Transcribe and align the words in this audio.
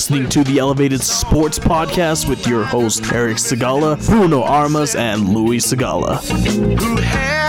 Listening 0.00 0.30
to 0.30 0.42
the 0.44 0.58
Elevated 0.58 1.02
Sports 1.02 1.58
Podcast 1.58 2.26
with 2.26 2.46
your 2.46 2.64
host, 2.64 3.12
Eric 3.12 3.36
Sigala, 3.36 4.02
Bruno 4.06 4.42
Armas, 4.42 4.94
and 4.94 5.28
Louis 5.28 5.58
Sigala. 5.58 6.20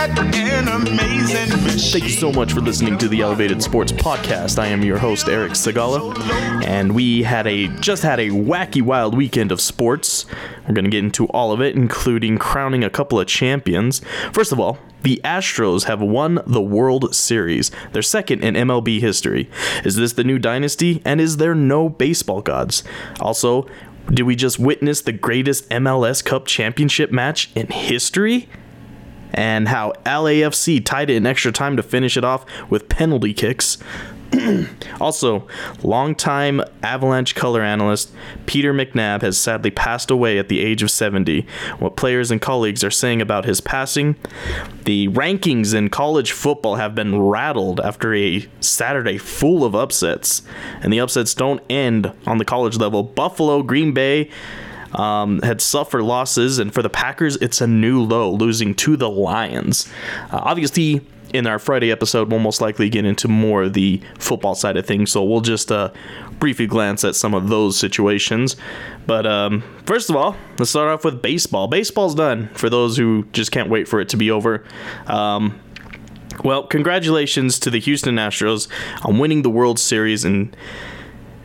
Thank 0.02 2.02
you 2.02 2.10
so 2.10 2.32
much 2.32 2.52
for 2.52 2.60
listening 2.60 2.98
to 2.98 3.06
the 3.06 3.20
Elevated 3.20 3.62
Sports 3.62 3.92
Podcast. 3.92 4.58
I 4.58 4.66
am 4.66 4.82
your 4.82 4.98
host, 4.98 5.28
Eric 5.28 5.52
Sigala, 5.52 6.20
and 6.64 6.92
we 6.92 7.22
had 7.22 7.46
a 7.46 7.68
just 7.78 8.02
had 8.02 8.18
a 8.18 8.30
wacky 8.30 8.82
wild 8.82 9.16
weekend 9.16 9.52
of 9.52 9.60
sports. 9.60 10.26
We're 10.66 10.74
to 10.74 10.90
get 10.90 11.04
into 11.04 11.28
all 11.28 11.52
of 11.52 11.60
it, 11.60 11.76
including 11.76 12.38
crowning 12.38 12.82
a 12.82 12.90
couple 12.90 13.20
of 13.20 13.28
champions. 13.28 14.00
First 14.32 14.50
of 14.50 14.58
all, 14.58 14.78
the 15.02 15.20
Astros 15.22 15.84
have 15.84 16.00
won 16.00 16.40
the 16.48 16.60
World 16.60 17.14
Series, 17.14 17.70
their 17.92 18.02
second 18.02 18.42
in 18.42 18.54
MLB 18.54 18.98
history. 18.98 19.48
Is 19.84 19.94
this 19.94 20.14
the 20.14 20.24
new 20.24 20.40
dynasty? 20.40 21.00
And 21.04 21.20
is 21.20 21.36
there 21.36 21.54
no 21.54 21.88
baseball 21.88 22.42
gods? 22.42 22.82
Also, 23.20 23.68
did 24.12 24.24
we 24.24 24.34
just 24.34 24.58
witness 24.58 25.00
the 25.00 25.12
greatest 25.12 25.68
MLS 25.68 26.24
Cup 26.24 26.46
championship 26.46 27.12
match 27.12 27.52
in 27.54 27.68
history? 27.68 28.48
And 29.32 29.68
how 29.68 29.92
LAFC 30.04 30.84
tied 30.84 31.10
it 31.10 31.16
in 31.16 31.26
extra 31.26 31.52
time 31.52 31.76
to 31.76 31.82
finish 31.82 32.16
it 32.16 32.24
off 32.24 32.44
with 32.70 32.88
penalty 32.88 33.32
kicks. 33.32 33.78
also, 35.00 35.46
longtime 35.82 36.62
Avalanche 36.82 37.34
color 37.34 37.60
analyst 37.60 38.12
Peter 38.46 38.72
McNab 38.72 39.22
has 39.22 39.38
sadly 39.38 39.70
passed 39.70 40.10
away 40.10 40.38
at 40.38 40.48
the 40.48 40.60
age 40.60 40.82
of 40.82 40.90
70. 40.90 41.46
What 41.78 41.96
players 41.96 42.30
and 42.30 42.40
colleagues 42.40 42.82
are 42.82 42.90
saying 42.90 43.20
about 43.20 43.44
his 43.44 43.60
passing, 43.60 44.16
the 44.84 45.08
rankings 45.08 45.74
in 45.74 45.90
college 45.90 46.32
football 46.32 46.76
have 46.76 46.94
been 46.94 47.20
rattled 47.20 47.80
after 47.80 48.14
a 48.14 48.46
Saturday 48.60 49.18
full 49.18 49.64
of 49.64 49.74
upsets. 49.74 50.42
And 50.80 50.92
the 50.92 51.00
upsets 51.00 51.34
don't 51.34 51.62
end 51.68 52.12
on 52.26 52.38
the 52.38 52.44
college 52.44 52.78
level. 52.78 53.02
Buffalo, 53.02 53.62
Green 53.62 53.92
Bay, 53.92 54.30
um, 54.94 55.40
had 55.42 55.60
suffered 55.60 56.02
losses, 56.02 56.58
and 56.58 56.72
for 56.72 56.82
the 56.82 56.90
Packers, 56.90 57.36
it's 57.36 57.60
a 57.60 57.66
new 57.66 58.02
low, 58.02 58.30
losing 58.30 58.74
to 58.76 58.96
the 58.96 59.08
Lions. 59.08 59.90
Uh, 60.30 60.40
obviously, 60.42 61.00
in 61.32 61.46
our 61.46 61.58
Friday 61.58 61.90
episode, 61.90 62.30
we'll 62.30 62.40
most 62.40 62.60
likely 62.60 62.88
get 62.88 63.04
into 63.04 63.26
more 63.28 63.64
of 63.64 63.72
the 63.72 64.00
football 64.18 64.54
side 64.54 64.76
of 64.76 64.86
things. 64.86 65.10
So 65.10 65.24
we'll 65.24 65.40
just 65.40 65.72
uh, 65.72 65.90
briefly 66.38 66.66
glance 66.66 67.04
at 67.04 67.16
some 67.16 67.34
of 67.34 67.48
those 67.48 67.78
situations. 67.78 68.56
But 69.06 69.26
um, 69.26 69.62
first 69.86 70.10
of 70.10 70.16
all, 70.16 70.36
let's 70.58 70.70
start 70.70 70.88
off 70.88 71.04
with 71.04 71.22
baseball. 71.22 71.68
Baseball's 71.68 72.14
done 72.14 72.48
for 72.54 72.68
those 72.68 72.96
who 72.96 73.26
just 73.32 73.50
can't 73.50 73.70
wait 73.70 73.88
for 73.88 74.00
it 74.00 74.08
to 74.10 74.16
be 74.16 74.30
over. 74.30 74.64
Um, 75.06 75.58
well, 76.44 76.66
congratulations 76.66 77.58
to 77.60 77.70
the 77.70 77.78
Houston 77.78 78.16
Astros 78.16 78.68
on 79.04 79.18
winning 79.18 79.42
the 79.42 79.50
World 79.50 79.78
Series 79.78 80.24
and 80.24 80.54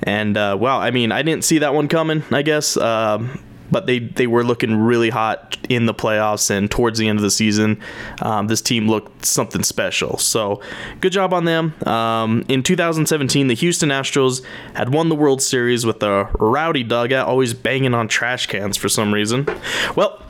and 0.03 0.37
uh, 0.37 0.57
wow, 0.59 0.79
I 0.79 0.91
mean, 0.91 1.11
I 1.11 1.21
didn't 1.21 1.43
see 1.43 1.59
that 1.59 1.73
one 1.73 1.87
coming. 1.87 2.23
I 2.31 2.41
guess. 2.41 2.77
Um, 2.77 3.43
but 3.71 3.85
they, 3.85 3.99
they 3.99 4.27
were 4.27 4.43
looking 4.43 4.75
really 4.75 5.09
hot 5.09 5.57
in 5.69 5.85
the 5.85 5.93
playoffs 5.93 6.49
and 6.49 6.69
towards 6.69 6.99
the 6.99 7.07
end 7.07 7.19
of 7.19 7.23
the 7.23 7.31
season. 7.31 7.79
Um, 8.21 8.47
this 8.47 8.61
team 8.61 8.87
looked 8.87 9.25
something 9.25 9.63
special. 9.63 10.17
So, 10.17 10.61
good 11.01 11.11
job 11.11 11.33
on 11.33 11.45
them. 11.45 11.73
Um, 11.85 12.45
in 12.47 12.63
2017, 12.63 13.47
the 13.47 13.55
Houston 13.55 13.89
Astros 13.89 14.43
had 14.73 14.93
won 14.93 15.09
the 15.09 15.15
World 15.15 15.41
Series 15.41 15.85
with 15.85 16.01
a 16.03 16.29
rowdy 16.39 16.83
dugout, 16.83 17.27
always 17.27 17.53
banging 17.53 17.93
on 17.93 18.07
trash 18.07 18.47
cans 18.47 18.77
for 18.77 18.89
some 18.89 19.13
reason. 19.13 19.47
Well, 19.95 20.21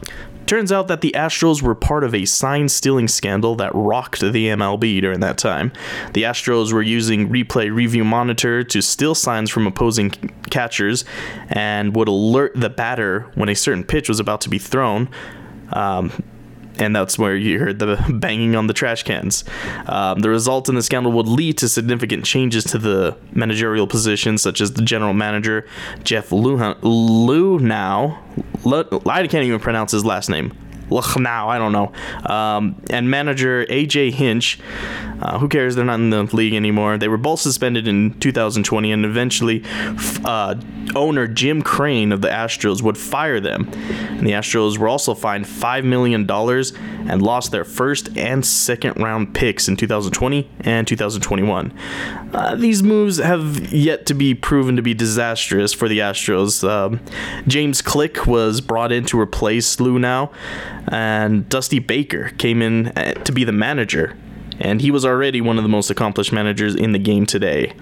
Turns 0.47 0.71
out 0.71 0.87
that 0.87 1.01
the 1.01 1.11
Astros 1.11 1.61
were 1.61 1.75
part 1.75 2.05
of 2.05 2.15
a 2.15 2.23
sign 2.23 2.69
stealing 2.69 3.09
scandal 3.09 3.55
that 3.57 3.75
rocked 3.75 4.21
the 4.21 4.47
MLB 4.47 5.01
during 5.01 5.19
that 5.19 5.37
time. 5.37 5.73
The 6.13 6.23
Astros 6.23 6.71
were 6.71 6.81
using 6.81 7.29
replay 7.29 7.69
review 7.73 8.05
monitor 8.05 8.63
to 8.63 8.81
steal 8.81 9.13
signs 9.13 9.49
from 9.49 9.67
opposing 9.67 10.11
catchers 10.49 11.03
and 11.49 11.93
would 11.97 12.07
alert 12.07 12.53
the 12.55 12.69
batter 12.69 13.29
when 13.35 13.49
a 13.49 13.55
certain 13.55 13.83
pitch 13.83 14.07
was 14.07 14.21
about 14.21 14.39
to 14.41 14.49
be 14.49 14.57
thrown. 14.57 15.09
Um, 15.73 16.11
and 16.79 16.95
that's 16.95 17.17
where 17.17 17.35
you 17.35 17.59
heard 17.59 17.79
the 17.79 17.97
banging 18.09 18.55
on 18.55 18.67
the 18.67 18.73
trash 18.73 19.03
cans. 19.03 19.43
Um, 19.85 20.19
the 20.19 20.29
result 20.29 20.69
in 20.69 20.75
the 20.75 20.83
scandal 20.83 21.11
would 21.13 21.27
lead 21.27 21.57
to 21.59 21.69
significant 21.69 22.25
changes 22.25 22.63
to 22.65 22.77
the 22.77 23.17
managerial 23.33 23.87
positions, 23.87 24.41
such 24.41 24.61
as 24.61 24.73
the 24.73 24.81
general 24.81 25.13
manager 25.13 25.67
Jeff 26.03 26.29
Luhnow. 26.29 28.17
I 29.07 29.27
can't 29.27 29.45
even 29.45 29.59
pronounce 29.59 29.91
his 29.91 30.05
last 30.05 30.29
name. 30.29 30.53
Now 31.17 31.49
I 31.49 31.57
don't 31.57 31.71
know. 31.71 31.91
Um, 32.25 32.81
and 32.89 33.09
manager 33.09 33.65
AJ 33.65 34.13
Hinch, 34.13 34.59
uh, 35.21 35.39
who 35.39 35.49
cares? 35.49 35.75
They're 35.75 35.85
not 35.85 35.99
in 35.99 36.09
the 36.09 36.23
league 36.23 36.53
anymore. 36.53 36.97
They 36.97 37.07
were 37.07 37.17
both 37.17 37.39
suspended 37.39 37.87
in 37.87 38.17
2020, 38.19 38.91
and 38.91 39.05
eventually, 39.05 39.63
uh, 40.25 40.55
owner 40.95 41.27
Jim 41.27 41.61
Crane 41.61 42.11
of 42.11 42.21
the 42.21 42.29
Astros 42.29 42.81
would 42.81 42.97
fire 42.97 43.39
them. 43.39 43.69
And 43.73 44.25
the 44.25 44.31
Astros 44.31 44.77
were 44.77 44.87
also 44.87 45.13
fined 45.13 45.47
five 45.47 45.85
million 45.85 46.25
dollars 46.25 46.73
and 47.07 47.21
lost 47.21 47.51
their 47.51 47.63
first 47.63 48.15
and 48.17 48.45
second 48.45 48.97
round 48.97 49.33
picks 49.33 49.67
in 49.67 49.77
2020 49.77 50.49
and 50.61 50.87
2021. 50.87 51.73
Uh, 52.33 52.55
these 52.55 52.83
moves 52.83 53.17
have 53.17 53.71
yet 53.73 54.05
to 54.05 54.13
be 54.13 54.33
proven 54.33 54.75
to 54.75 54.81
be 54.81 54.93
disastrous 54.93 55.73
for 55.73 55.87
the 55.87 55.99
Astros. 55.99 56.67
Um, 56.67 56.99
James 57.47 57.81
Click 57.81 58.27
was 58.27 58.61
brought 58.61 58.91
in 58.91 59.05
to 59.05 59.19
replace 59.19 59.77
Luhnow 59.77 60.31
and 60.87 61.47
Dusty 61.49 61.79
Baker 61.79 62.29
came 62.37 62.61
in 62.61 62.87
uh, 62.89 63.13
to 63.23 63.31
be 63.31 63.43
the 63.43 63.51
manager, 63.51 64.17
and 64.59 64.81
he 64.81 64.91
was 64.91 65.05
already 65.05 65.41
one 65.41 65.57
of 65.57 65.63
the 65.63 65.69
most 65.69 65.89
accomplished 65.89 66.31
managers 66.31 66.75
in 66.75 66.91
the 66.91 66.99
game 66.99 67.25
today. 67.25 67.73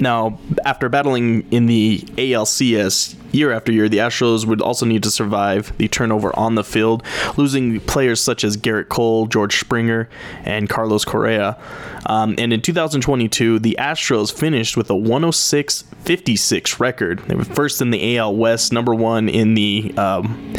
Now, 0.00 0.38
after 0.64 0.88
battling 0.88 1.50
in 1.50 1.66
the 1.66 1.98
ALCS 2.16 3.16
year 3.32 3.52
after 3.52 3.72
year, 3.72 3.88
the 3.88 3.98
Astros 3.98 4.46
would 4.46 4.60
also 4.60 4.86
need 4.86 5.02
to 5.02 5.10
survive 5.10 5.76
the 5.78 5.88
turnover 5.88 6.36
on 6.38 6.54
the 6.54 6.64
field, 6.64 7.02
losing 7.36 7.80
players 7.80 8.20
such 8.20 8.44
as 8.44 8.56
Gerrit 8.56 8.88
Cole, 8.88 9.26
George 9.26 9.58
Springer, 9.58 10.08
and 10.44 10.68
Carlos 10.68 11.04
Correa. 11.04 11.58
Um, 12.06 12.34
and 12.38 12.52
in 12.52 12.62
2022, 12.62 13.58
the 13.58 13.76
Astros 13.78 14.32
finished 14.32 14.76
with 14.76 14.88
a 14.90 14.96
106 14.96 15.82
56 15.82 16.80
record. 16.80 17.18
They 17.20 17.34
were 17.34 17.44
first 17.44 17.82
in 17.82 17.90
the 17.90 18.16
AL 18.18 18.36
West, 18.36 18.72
number 18.72 18.94
one 18.94 19.28
in 19.28 19.54
the. 19.54 19.92
Um, 19.96 20.54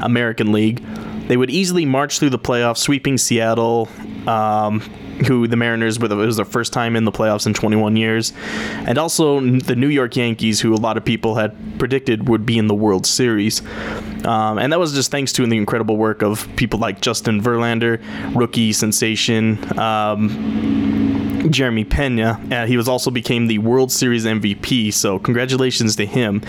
American 0.00 0.52
League. 0.52 0.84
They 1.28 1.36
would 1.36 1.50
easily 1.50 1.86
march 1.86 2.18
through 2.18 2.30
the 2.30 2.38
playoffs, 2.38 2.78
sweeping 2.78 3.16
Seattle, 3.16 3.88
um, 4.26 4.80
who 5.26 5.46
the 5.46 5.56
Mariners 5.56 5.98
were. 5.98 6.08
The, 6.08 6.18
it 6.18 6.26
was 6.26 6.36
their 6.36 6.44
first 6.44 6.72
time 6.72 6.96
in 6.96 7.04
the 7.04 7.12
playoffs 7.12 7.46
in 7.46 7.54
21 7.54 7.96
years, 7.96 8.32
and 8.86 8.98
also 8.98 9.40
the 9.40 9.76
New 9.76 9.88
York 9.88 10.16
Yankees, 10.16 10.60
who 10.60 10.74
a 10.74 10.76
lot 10.76 10.96
of 10.96 11.04
people 11.04 11.34
had 11.36 11.56
predicted 11.78 12.28
would 12.28 12.44
be 12.44 12.58
in 12.58 12.66
the 12.66 12.74
World 12.74 13.06
Series. 13.06 13.62
Um, 14.26 14.58
and 14.58 14.72
that 14.72 14.78
was 14.78 14.92
just 14.92 15.10
thanks 15.10 15.32
to 15.34 15.46
the 15.46 15.56
incredible 15.56 15.96
work 15.96 16.22
of 16.22 16.48
people 16.56 16.78
like 16.78 17.00
Justin 17.00 17.42
Verlander, 17.42 18.02
rookie 18.34 18.72
sensation. 18.72 19.78
Um, 19.78 21.33
Jeremy 21.50 21.84
Pena. 21.84 22.40
Uh, 22.50 22.66
he 22.66 22.76
was 22.76 22.88
also 22.88 23.10
became 23.10 23.46
the 23.46 23.58
World 23.58 23.92
Series 23.92 24.24
MVP, 24.24 24.92
so 24.92 25.18
congratulations 25.18 25.96
to 25.96 26.06
him. 26.06 26.42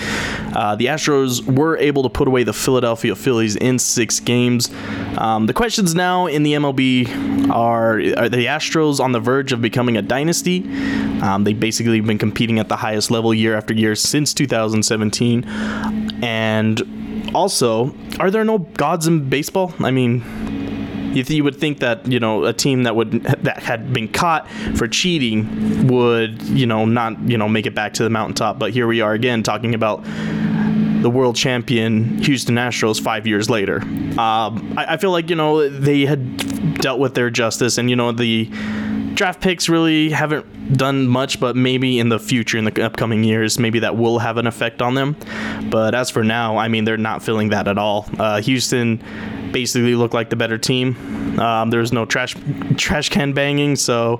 Uh, 0.53 0.75
the 0.75 0.87
Astros 0.87 1.43
were 1.45 1.77
able 1.77 2.03
to 2.03 2.09
put 2.09 2.27
away 2.27 2.43
the 2.43 2.53
Philadelphia 2.53 3.15
Phillies 3.15 3.55
in 3.55 3.79
six 3.79 4.19
games. 4.19 4.69
Um, 5.17 5.45
the 5.45 5.53
questions 5.53 5.95
now 5.95 6.27
in 6.27 6.43
the 6.43 6.53
MLB 6.53 7.49
are: 7.49 7.93
Are 8.17 8.29
the 8.29 8.45
Astros 8.45 8.99
on 8.99 9.11
the 9.11 9.19
verge 9.19 9.51
of 9.51 9.61
becoming 9.61 9.97
a 9.97 10.01
dynasty? 10.01 10.63
Um, 11.21 11.43
they've 11.43 11.59
basically 11.59 11.99
been 12.01 12.17
competing 12.17 12.59
at 12.59 12.69
the 12.69 12.77
highest 12.77 13.11
level 13.11 13.33
year 13.33 13.55
after 13.55 13.73
year 13.73 13.95
since 13.95 14.33
2017, 14.33 15.43
and 16.23 17.31
also, 17.33 17.93
are 18.19 18.31
there 18.31 18.45
no 18.45 18.59
gods 18.59 19.07
in 19.07 19.29
baseball? 19.29 19.73
I 19.79 19.91
mean, 19.91 20.23
you, 21.15 21.23
th- 21.23 21.35
you 21.35 21.43
would 21.43 21.55
think 21.55 21.79
that 21.79 22.05
you 22.07 22.19
know 22.19 22.43
a 22.45 22.53
team 22.53 22.83
that 22.83 22.95
would 22.95 23.11
that 23.23 23.63
had 23.63 23.93
been 23.93 24.07
caught 24.07 24.49
for 24.75 24.87
cheating 24.87 25.87
would 25.87 26.41
you 26.43 26.65
know 26.65 26.85
not 26.85 27.19
you 27.21 27.37
know 27.37 27.47
make 27.47 27.65
it 27.65 27.75
back 27.75 27.93
to 27.95 28.03
the 28.03 28.09
mountaintop. 28.09 28.59
But 28.59 28.71
here 28.71 28.87
we 28.87 29.01
are 29.01 29.13
again 29.13 29.43
talking 29.43 29.73
about 29.73 30.03
the 31.01 31.09
world 31.09 31.35
champion 31.35 32.17
Houston 32.23 32.55
Astros 32.55 33.01
five 33.01 33.27
years 33.27 33.49
later. 33.49 33.81
Um, 33.81 34.73
I, 34.77 34.85
I 34.89 34.97
feel 34.97 35.11
like 35.11 35.29
you 35.29 35.35
know 35.35 35.69
they 35.69 36.05
had 36.05 36.75
dealt 36.81 36.99
with 36.99 37.15
their 37.15 37.29
justice, 37.29 37.77
and 37.77 37.89
you 37.89 37.95
know 37.95 38.11
the 38.11 38.49
draft 39.15 39.41
picks 39.41 39.69
really 39.69 40.09
haven't 40.09 40.77
done 40.77 41.07
much, 41.07 41.39
but 41.39 41.55
maybe 41.55 41.99
in 41.99 42.09
the 42.09 42.19
future, 42.19 42.57
in 42.57 42.65
the 42.65 42.83
upcoming 42.83 43.23
years, 43.23 43.57
maybe 43.57 43.79
that 43.79 43.95
will 43.97 44.19
have 44.19 44.37
an 44.37 44.47
effect 44.47 44.81
on 44.81 44.93
them. 44.95 45.15
But 45.69 45.95
as 45.95 46.09
for 46.09 46.23
now, 46.23 46.57
I 46.57 46.67
mean, 46.67 46.85
they're 46.85 46.97
not 46.97 47.23
feeling 47.23 47.49
that 47.49 47.67
at 47.67 47.77
all. 47.77 48.07
Uh, 48.19 48.41
Houston 48.41 49.01
basically 49.55 49.95
looked 49.95 50.13
like 50.13 50.29
the 50.29 50.35
better 50.35 50.57
team. 50.57 51.39
Um, 51.39 51.69
there 51.69 51.79
was 51.79 51.93
no 51.93 52.05
trash 52.05 52.35
trash 52.75 53.07
can 53.07 53.31
banging, 53.31 53.77
so 53.77 54.19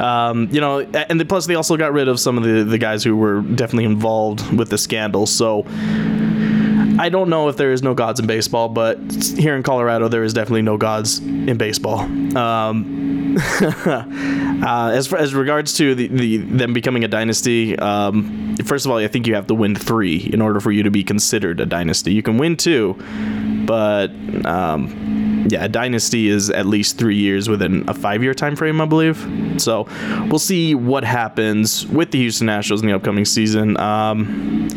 um, 0.00 0.48
you 0.50 0.60
know, 0.60 0.80
and 0.80 1.28
plus 1.28 1.46
they 1.46 1.54
also 1.54 1.76
got 1.76 1.92
rid 1.92 2.08
of 2.08 2.18
some 2.18 2.36
of 2.36 2.42
the 2.42 2.64
the 2.64 2.76
guys 2.76 3.04
who 3.04 3.16
were 3.16 3.42
definitely 3.42 3.84
involved 3.84 4.52
with 4.58 4.68
the 4.68 4.76
scandal. 4.76 5.24
So 5.26 5.64
I 6.98 7.08
don't 7.08 7.30
know 7.30 7.48
if 7.48 7.56
there 7.56 7.70
is 7.70 7.80
no 7.80 7.94
gods 7.94 8.18
in 8.18 8.26
baseball, 8.26 8.68
but 8.68 8.98
here 9.38 9.54
in 9.54 9.62
Colorado, 9.62 10.08
there 10.08 10.24
is 10.24 10.34
definitely 10.34 10.62
no 10.62 10.76
gods 10.76 11.20
in 11.20 11.56
baseball. 11.56 12.00
Um, 12.36 13.36
uh, 13.60 14.90
as 14.92 15.12
as 15.12 15.32
regards 15.32 15.74
to 15.74 15.94
the, 15.94 16.08
the 16.08 16.38
them 16.38 16.72
becoming 16.72 17.04
a 17.04 17.08
dynasty, 17.08 17.78
um, 17.78 18.56
first 18.64 18.84
of 18.84 18.90
all, 18.90 18.98
I 18.98 19.06
think 19.06 19.28
you 19.28 19.34
have 19.36 19.46
to 19.46 19.54
win 19.54 19.76
three 19.76 20.28
in 20.32 20.42
order 20.42 20.58
for 20.58 20.72
you 20.72 20.82
to 20.82 20.90
be 20.90 21.04
considered 21.04 21.60
a 21.60 21.66
dynasty. 21.66 22.12
You 22.12 22.22
can 22.24 22.36
win 22.36 22.56
two, 22.56 22.96
but 23.66 24.08
um, 24.46 25.46
yeah, 25.50 25.66
dynasty 25.68 26.28
is 26.28 26.50
at 26.50 26.66
least 26.66 26.98
three 26.98 27.16
years 27.16 27.48
within 27.48 27.88
a 27.88 27.94
five-year 27.94 28.34
time 28.34 28.56
frame, 28.56 28.80
I 28.80 28.86
believe. 28.86 29.16
So 29.58 29.86
we'll 30.28 30.38
see 30.38 30.74
what 30.74 31.04
happens 31.04 31.86
with 31.86 32.10
the 32.10 32.18
Houston 32.18 32.48
Astros 32.48 32.80
in 32.80 32.86
the 32.86 32.94
upcoming 32.94 33.24
season. 33.24 33.78
Um, 33.78 34.68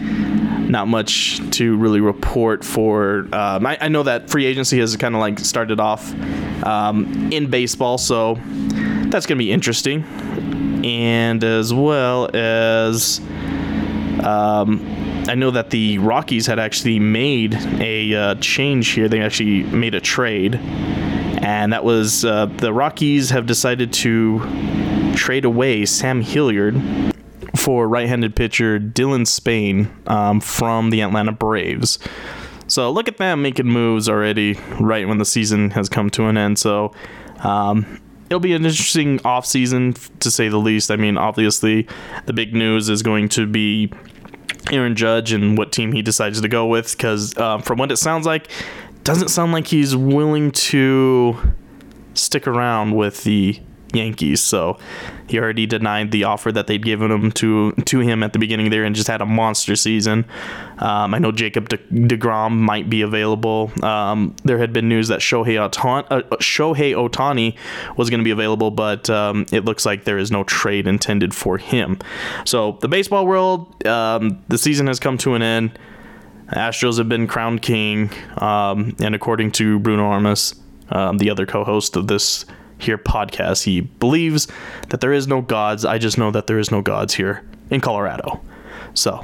not 0.69 0.87
much 0.87 1.39
to 1.57 1.77
really 1.77 2.01
report 2.01 2.63
for. 2.63 3.27
Um, 3.33 3.65
I, 3.65 3.77
I, 3.81 3.87
know 3.87 4.03
that 4.03 4.29
free 4.29 4.45
agency 4.45 4.79
has 4.79 4.95
kind 4.97 5.15
of 5.15 5.21
like 5.21 5.39
started 5.39 5.79
off 5.79 6.13
um, 6.63 7.31
in 7.31 7.49
baseball, 7.49 7.97
so 7.97 8.35
that's 9.07 9.25
going 9.25 9.37
to 9.37 9.43
be 9.43 9.51
interesting. 9.51 10.03
And 10.83 11.43
as 11.43 11.73
well 11.73 12.29
as. 12.33 13.19
Um, 14.23 14.98
I 15.29 15.35
know 15.35 15.51
that 15.51 15.69
the 15.69 15.99
Rockies 15.99 16.47
had 16.47 16.57
actually 16.57 16.97
made 16.97 17.53
a 17.79 18.15
uh, 18.15 18.35
change 18.35 18.89
here. 18.89 19.07
They 19.07 19.21
actually 19.21 19.61
made 19.61 19.93
a 19.93 20.01
trade, 20.01 20.55
and 20.55 21.71
that 21.71 21.83
was 21.83 22.25
uh, 22.25 22.47
the 22.47 22.73
Rockies 22.73 23.29
have 23.29 23.45
decided 23.45 23.93
to 23.93 24.39
trade 25.15 25.45
away 25.45 25.85
Sam 25.85 26.21
Hilliard 26.21 26.81
for 27.55 27.87
right-handed 27.87 28.35
pitcher 28.35 28.79
Dylan 28.79 29.27
Spain 29.27 29.95
um, 30.07 30.41
from 30.41 30.89
the 30.89 31.01
Atlanta 31.01 31.31
Braves. 31.31 31.99
So 32.65 32.89
look 32.89 33.07
at 33.07 33.17
them 33.17 33.43
making 33.43 33.67
moves 33.67 34.09
already 34.09 34.57
right 34.79 35.07
when 35.07 35.19
the 35.19 35.25
season 35.25 35.69
has 35.71 35.89
come 35.89 36.09
to 36.11 36.25
an 36.25 36.37
end. 36.37 36.57
So 36.57 36.91
um, 37.43 38.01
it'll 38.29 38.39
be 38.39 38.53
an 38.53 38.65
interesting 38.65 39.19
offseason 39.19 40.09
to 40.21 40.31
say 40.31 40.49
the 40.49 40.57
least. 40.57 40.89
I 40.89 40.95
mean, 40.95 41.17
obviously, 41.17 41.87
the 42.25 42.33
big 42.33 42.55
news 42.55 42.89
is 42.89 43.03
going 43.03 43.29
to 43.29 43.45
be 43.45 43.91
Aaron 44.73 44.95
Judge 44.95 45.31
and 45.31 45.57
what 45.57 45.71
team 45.71 45.91
he 45.91 46.01
decides 46.01 46.41
to 46.41 46.47
go 46.47 46.65
with 46.65 46.91
because 46.91 47.37
uh, 47.37 47.59
from 47.59 47.79
what 47.79 47.91
it 47.91 47.97
sounds 47.97 48.25
like, 48.25 48.49
doesn't 49.03 49.29
sound 49.29 49.51
like 49.51 49.67
he's 49.67 49.95
willing 49.95 50.51
to 50.51 51.37
stick 52.13 52.47
around 52.47 52.95
with 52.95 53.23
the 53.23 53.59
Yankees. 53.93 54.41
So 54.41 54.77
he 55.27 55.39
already 55.39 55.65
denied 55.65 56.11
the 56.11 56.23
offer 56.23 56.51
that 56.51 56.67
they'd 56.67 56.83
given 56.83 57.11
him 57.11 57.31
to 57.33 57.71
to 57.71 57.99
him 57.99 58.23
at 58.23 58.33
the 58.33 58.39
beginning 58.39 58.69
there, 58.69 58.83
and 58.83 58.95
just 58.95 59.07
had 59.07 59.21
a 59.21 59.25
monster 59.25 59.75
season. 59.75 60.25
Um, 60.79 61.13
I 61.13 61.19
know 61.19 61.31
Jacob 61.31 61.69
De- 61.69 61.77
Degrom 61.77 62.57
might 62.57 62.89
be 62.89 63.01
available. 63.01 63.71
Um, 63.83 64.35
there 64.43 64.57
had 64.57 64.73
been 64.73 64.87
news 64.89 65.07
that 65.09 65.19
Shohei 65.19 65.59
uh, 65.59 65.69
Shohei 66.37 66.93
Ohtani 66.93 67.55
was 67.97 68.09
going 68.09 68.19
to 68.19 68.23
be 68.23 68.31
available, 68.31 68.71
but 68.71 69.09
um, 69.09 69.45
it 69.51 69.65
looks 69.65 69.85
like 69.85 70.05
there 70.05 70.17
is 70.17 70.31
no 70.31 70.43
trade 70.43 70.87
intended 70.87 71.33
for 71.33 71.57
him. 71.57 71.99
So 72.45 72.77
the 72.81 72.87
baseball 72.87 73.25
world, 73.25 73.85
um, 73.85 74.43
the 74.47 74.57
season 74.57 74.87
has 74.87 74.99
come 74.99 75.17
to 75.19 75.35
an 75.35 75.41
end. 75.41 75.77
Astros 76.49 76.97
have 76.97 77.07
been 77.07 77.27
crowned 77.27 77.61
king, 77.61 78.09
um, 78.37 78.95
and 78.99 79.13
according 79.13 79.51
to 79.53 79.77
Bruno 79.77 80.05
Armas, 80.05 80.55
um, 80.89 81.19
the 81.19 81.29
other 81.29 81.45
co-host 81.45 81.95
of 81.95 82.07
this 82.07 82.45
here 82.79 82.97
podcast. 82.97 83.63
He 83.63 83.81
believes 83.81 84.47
that 84.89 85.01
there 85.01 85.13
is 85.13 85.27
no 85.27 85.41
gods. 85.41 85.85
I 85.85 85.97
just 85.97 86.17
know 86.17 86.31
that 86.31 86.47
there 86.47 86.59
is 86.59 86.71
no 86.71 86.81
gods 86.81 87.13
here 87.13 87.43
in 87.69 87.81
Colorado. 87.81 88.41
So 88.93 89.23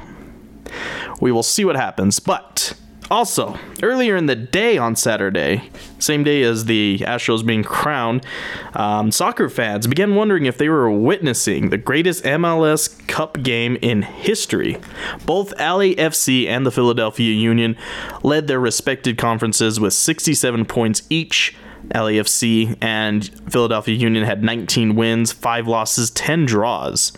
we 1.20 1.32
will 1.32 1.42
see 1.42 1.64
what 1.64 1.76
happens. 1.76 2.20
But 2.20 2.74
also, 3.10 3.56
earlier 3.82 4.16
in 4.16 4.26
the 4.26 4.34
day 4.34 4.78
on 4.78 4.96
Saturday, 4.96 5.70
same 5.98 6.24
day 6.24 6.42
as 6.42 6.64
the 6.64 6.98
Astros 7.02 7.46
being 7.46 7.62
crowned, 7.62 8.26
um, 8.74 9.12
soccer 9.12 9.48
fans 9.48 9.86
began 9.86 10.16
wondering 10.16 10.46
if 10.46 10.58
they 10.58 10.68
were 10.68 10.90
witnessing 10.90 11.70
the 11.70 11.78
greatest 11.78 12.24
MLS 12.24 13.06
Cup 13.06 13.42
game 13.42 13.78
in 13.80 14.02
history. 14.02 14.78
Both 15.24 15.54
LAFC 15.56 16.48
and 16.48 16.66
the 16.66 16.72
Philadelphia 16.72 17.32
Union 17.32 17.76
led 18.24 18.48
their 18.48 18.60
respected 18.60 19.18
conferences 19.18 19.78
with 19.78 19.92
67 19.92 20.64
points 20.64 21.02
each 21.08 21.54
LAFC 21.90 22.76
and 22.80 23.28
Philadelphia 23.50 23.94
Union 23.94 24.24
had 24.24 24.42
19 24.42 24.96
wins, 24.96 25.32
five 25.32 25.66
losses, 25.66 26.10
10 26.10 26.46
draws, 26.46 27.12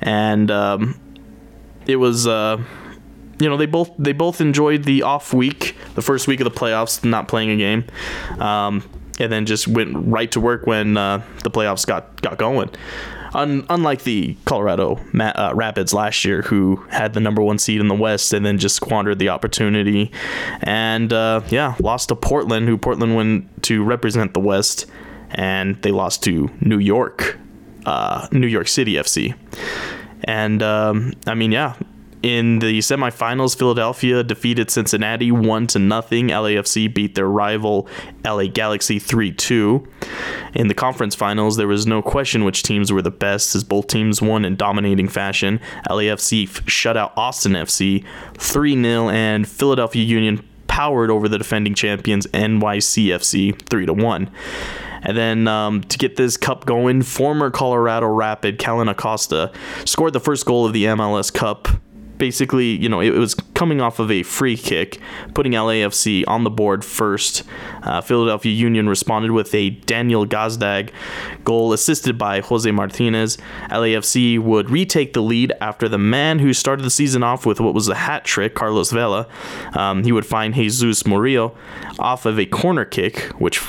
and 0.00 0.50
um, 0.50 1.00
it 1.86 1.96
was. 1.96 2.26
Uh, 2.26 2.62
you 3.40 3.48
know 3.48 3.56
they 3.56 3.66
both 3.66 3.90
they 3.98 4.12
both 4.12 4.40
enjoyed 4.40 4.84
the 4.84 5.02
off 5.02 5.34
week, 5.34 5.76
the 5.96 6.02
first 6.02 6.28
week 6.28 6.38
of 6.40 6.44
the 6.44 6.50
playoffs, 6.50 7.04
not 7.04 7.26
playing 7.26 7.50
a 7.50 7.56
game, 7.56 7.84
um, 8.38 8.88
and 9.18 9.32
then 9.32 9.44
just 9.44 9.66
went 9.66 9.92
right 10.06 10.30
to 10.30 10.40
work 10.40 10.66
when 10.68 10.96
uh, 10.96 11.20
the 11.42 11.50
playoffs 11.50 11.84
got 11.84 12.22
got 12.22 12.38
going. 12.38 12.70
Un- 13.34 13.66
unlike 13.68 14.04
the 14.04 14.36
Colorado 14.44 15.00
Ma- 15.12 15.32
uh, 15.34 15.52
Rapids 15.54 15.92
last 15.92 16.24
year, 16.24 16.42
who 16.42 16.76
had 16.90 17.14
the 17.14 17.20
number 17.20 17.42
one 17.42 17.58
seed 17.58 17.80
in 17.80 17.88
the 17.88 17.94
West 17.94 18.32
and 18.32 18.46
then 18.46 18.58
just 18.58 18.76
squandered 18.76 19.18
the 19.18 19.28
opportunity, 19.28 20.10
and 20.62 21.12
uh, 21.12 21.40
yeah, 21.48 21.74
lost 21.80 22.08
to 22.08 22.16
Portland, 22.16 22.68
who 22.68 22.78
Portland 22.78 23.16
went 23.16 23.62
to 23.64 23.82
represent 23.82 24.34
the 24.34 24.40
West, 24.40 24.86
and 25.30 25.80
they 25.82 25.90
lost 25.90 26.22
to 26.24 26.48
New 26.60 26.78
York, 26.78 27.38
uh, 27.86 28.28
New 28.30 28.46
York 28.46 28.68
City 28.68 28.94
FC, 28.94 29.34
and 30.22 30.62
um, 30.62 31.12
I 31.26 31.34
mean, 31.34 31.50
yeah, 31.52 31.74
in 32.24 32.58
the 32.60 32.78
semifinals, 32.78 33.54
Philadelphia 33.54 34.22
defeated 34.22 34.70
Cincinnati 34.70 35.30
1 35.30 35.66
to 35.66 35.78
nothing. 35.78 36.28
LAFC 36.28 36.92
beat 36.92 37.14
their 37.14 37.28
rival 37.28 37.86
LA 38.24 38.46
Galaxy 38.46 38.98
3-2. 38.98 39.86
In 40.54 40.68
the 40.68 40.74
conference 40.74 41.14
finals, 41.14 41.58
there 41.58 41.68
was 41.68 41.86
no 41.86 42.00
question 42.00 42.46
which 42.46 42.62
teams 42.62 42.90
were 42.90 43.02
the 43.02 43.10
best 43.10 43.54
as 43.54 43.62
both 43.62 43.88
teams 43.88 44.22
won 44.22 44.46
in 44.46 44.56
dominating 44.56 45.06
fashion. 45.06 45.60
LAFC 45.90 46.66
shut 46.66 46.96
out 46.96 47.12
Austin 47.14 47.52
FC 47.52 48.06
3-0 48.32 49.12
and 49.12 49.46
Philadelphia 49.46 50.02
Union 50.02 50.42
powered 50.66 51.10
over 51.10 51.28
the 51.28 51.36
defending 51.36 51.74
champions 51.74 52.26
NYCFC 52.28 53.60
3 53.68 53.84
to 53.84 53.92
1. 53.92 54.30
And 55.02 55.14
then 55.14 55.46
um, 55.46 55.82
to 55.82 55.98
get 55.98 56.16
this 56.16 56.38
cup 56.38 56.64
going, 56.64 57.02
former 57.02 57.50
Colorado 57.50 58.06
Rapid 58.06 58.58
Kellyn 58.58 58.88
Acosta 58.88 59.52
scored 59.84 60.14
the 60.14 60.20
first 60.20 60.46
goal 60.46 60.64
of 60.64 60.72
the 60.72 60.84
MLS 60.84 61.30
Cup 61.30 61.68
basically, 62.18 62.66
you 62.66 62.88
know, 62.88 63.00
it, 63.00 63.10
was 63.10 63.34
coming 63.54 63.80
off 63.80 63.98
of 63.98 64.10
a 64.10 64.22
free 64.22 64.56
kick, 64.56 65.00
putting 65.34 65.52
LAFC 65.52 66.24
on 66.26 66.44
the 66.44 66.50
board 66.50 66.84
first. 66.84 67.42
Uh, 67.82 68.00
Philadelphia 68.00 68.52
Union 68.52 68.88
responded 68.88 69.30
with 69.30 69.54
a 69.54 69.70
Daniel 69.70 70.26
Gazdag 70.26 70.90
goal 71.44 71.72
assisted 71.72 72.18
by 72.18 72.40
Jose 72.40 72.70
Martinez. 72.70 73.38
LAFC 73.70 74.38
would 74.38 74.70
retake 74.70 75.12
the 75.12 75.22
lead 75.22 75.52
after 75.60 75.88
the 75.88 75.98
man 75.98 76.38
who 76.38 76.52
started 76.52 76.84
the 76.84 76.90
season 76.90 77.22
off 77.22 77.46
with 77.46 77.60
what 77.60 77.74
was 77.74 77.88
a 77.88 77.94
hat 77.94 78.24
trick, 78.24 78.54
Carlos 78.54 78.90
Vela, 78.90 79.28
um, 79.74 80.04
he 80.04 80.12
would 80.12 80.26
find 80.26 80.54
Jesus 80.54 81.06
Murillo 81.06 81.56
off 81.98 82.26
of 82.26 82.38
a 82.38 82.46
corner 82.46 82.84
kick, 82.84 83.18
which 83.38 83.62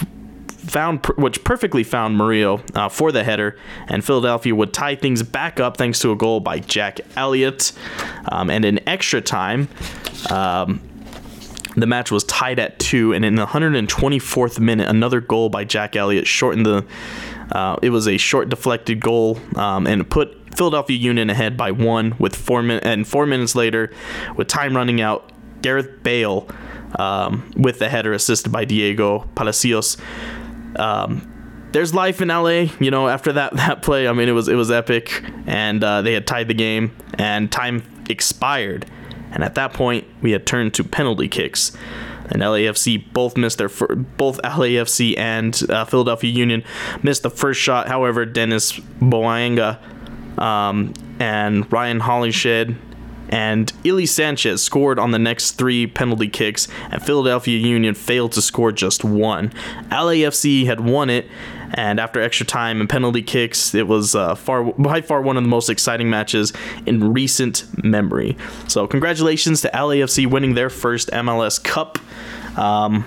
found 0.67 1.05
which 1.17 1.43
perfectly 1.43 1.83
found 1.83 2.17
Murillo 2.17 2.61
uh, 2.73 2.89
for 2.89 3.11
the 3.11 3.23
header, 3.23 3.57
and 3.87 4.03
Philadelphia 4.03 4.53
would 4.53 4.73
tie 4.73 4.95
things 4.95 5.23
back 5.23 5.59
up 5.59 5.77
thanks 5.77 5.99
to 5.99 6.11
a 6.11 6.15
goal 6.15 6.39
by 6.39 6.59
Jack 6.59 6.99
Elliott. 7.15 7.71
Um, 8.31 8.49
and 8.49 8.65
in 8.65 8.87
extra 8.87 9.21
time, 9.21 9.67
um, 10.29 10.81
the 11.75 11.85
match 11.85 12.11
was 12.11 12.23
tied 12.23 12.59
at 12.59 12.79
two, 12.79 13.13
and 13.13 13.25
in 13.25 13.35
the 13.35 13.45
124th 13.45 14.59
minute, 14.59 14.87
another 14.87 15.21
goal 15.21 15.49
by 15.49 15.63
Jack 15.63 15.95
Elliott 15.95 16.27
shortened 16.27 16.65
the. 16.65 16.85
Uh, 17.51 17.77
it 17.81 17.91
was 17.91 18.07
a 18.07 18.17
short 18.17 18.49
deflected 18.49 18.99
goal, 18.99 19.39
um, 19.55 19.85
and 19.85 20.09
put 20.09 20.55
Philadelphia 20.55 20.97
Union 20.97 21.29
ahead 21.29 21.55
by 21.57 21.71
one. 21.71 22.15
With 22.17 22.35
four 22.35 22.63
min- 22.63 22.79
and 22.79 23.07
four 23.07 23.25
minutes 23.25 23.55
later, 23.55 23.93
with 24.35 24.47
time 24.47 24.75
running 24.75 25.01
out, 25.01 25.31
Gareth 25.61 26.01
Bale 26.03 26.47
um, 26.97 27.51
with 27.55 27.79
the 27.79 27.89
header 27.89 28.13
assisted 28.13 28.51
by 28.51 28.65
Diego 28.65 29.27
Palacios 29.35 29.97
um, 30.79 31.31
there's 31.71 31.93
life 31.93 32.21
in 32.21 32.29
LA. 32.29 32.67
You 32.79 32.91
know, 32.91 33.07
after 33.07 33.33
that 33.33 33.53
that 33.57 33.81
play, 33.81 34.07
I 34.07 34.13
mean, 34.13 34.29
it 34.29 34.33
was 34.33 34.47
it 34.47 34.55
was 34.55 34.71
epic, 34.71 35.23
and 35.45 35.83
uh, 35.83 36.01
they 36.01 36.13
had 36.13 36.25
tied 36.27 36.47
the 36.47 36.53
game, 36.53 36.95
and 37.15 37.51
time 37.51 37.83
expired, 38.09 38.85
and 39.31 39.43
at 39.43 39.55
that 39.55 39.73
point 39.73 40.07
we 40.21 40.31
had 40.31 40.45
turned 40.45 40.73
to 40.75 40.83
penalty 40.83 41.27
kicks. 41.27 41.75
And 42.27 42.41
LAFC 42.41 43.13
both 43.13 43.37
missed 43.37 43.59
their 43.59 43.69
fir- 43.69 43.93
both 43.93 44.41
LAFC 44.41 45.15
and 45.15 45.61
uh, 45.69 45.85
Philadelphia 45.85 46.31
Union 46.31 46.63
missed 47.03 47.21
the 47.21 47.29
first 47.29 47.61
shot. 47.61 47.87
However, 47.87 48.25
Denis 48.25 48.71
Bouanga 48.99 49.79
um, 50.39 50.93
and 51.19 51.71
Ryan 51.71 51.99
Hollingshead 51.99 52.75
and 53.35 53.73
Ilie 53.83 54.05
Sanchez 54.05 54.63
scored 54.63 54.97
on 54.97 55.11
the 55.11 55.19
next 55.19 55.57
three 55.57 55.87
penalty 55.87 56.29
kicks, 56.29 56.69
and 56.89 57.03
Philadelphia 57.03 57.59
Union 57.59 57.93
failed 57.93 58.31
to 58.31 58.41
score 58.41 58.71
just 58.71 59.03
one. 59.03 59.49
LAFC 59.89 60.65
had 60.65 60.79
won 60.79 61.09
it, 61.09 61.27
and 61.73 61.99
after 61.99 62.21
extra 62.21 62.45
time 62.45 62.79
and 62.79 62.89
penalty 62.89 63.21
kicks, 63.21 63.75
it 63.75 63.89
was 63.89 64.15
uh, 64.15 64.35
far 64.35 64.63
by 64.63 65.01
far 65.01 65.21
one 65.21 65.35
of 65.35 65.43
the 65.43 65.49
most 65.49 65.69
exciting 65.69 66.09
matches 66.09 66.53
in 66.85 67.11
recent 67.11 67.65
memory. 67.83 68.37
So, 68.69 68.87
congratulations 68.87 69.59
to 69.63 69.69
LAFC 69.71 70.31
winning 70.31 70.53
their 70.53 70.69
first 70.69 71.09
MLS 71.09 71.61
Cup. 71.61 71.99
Um, 72.57 73.03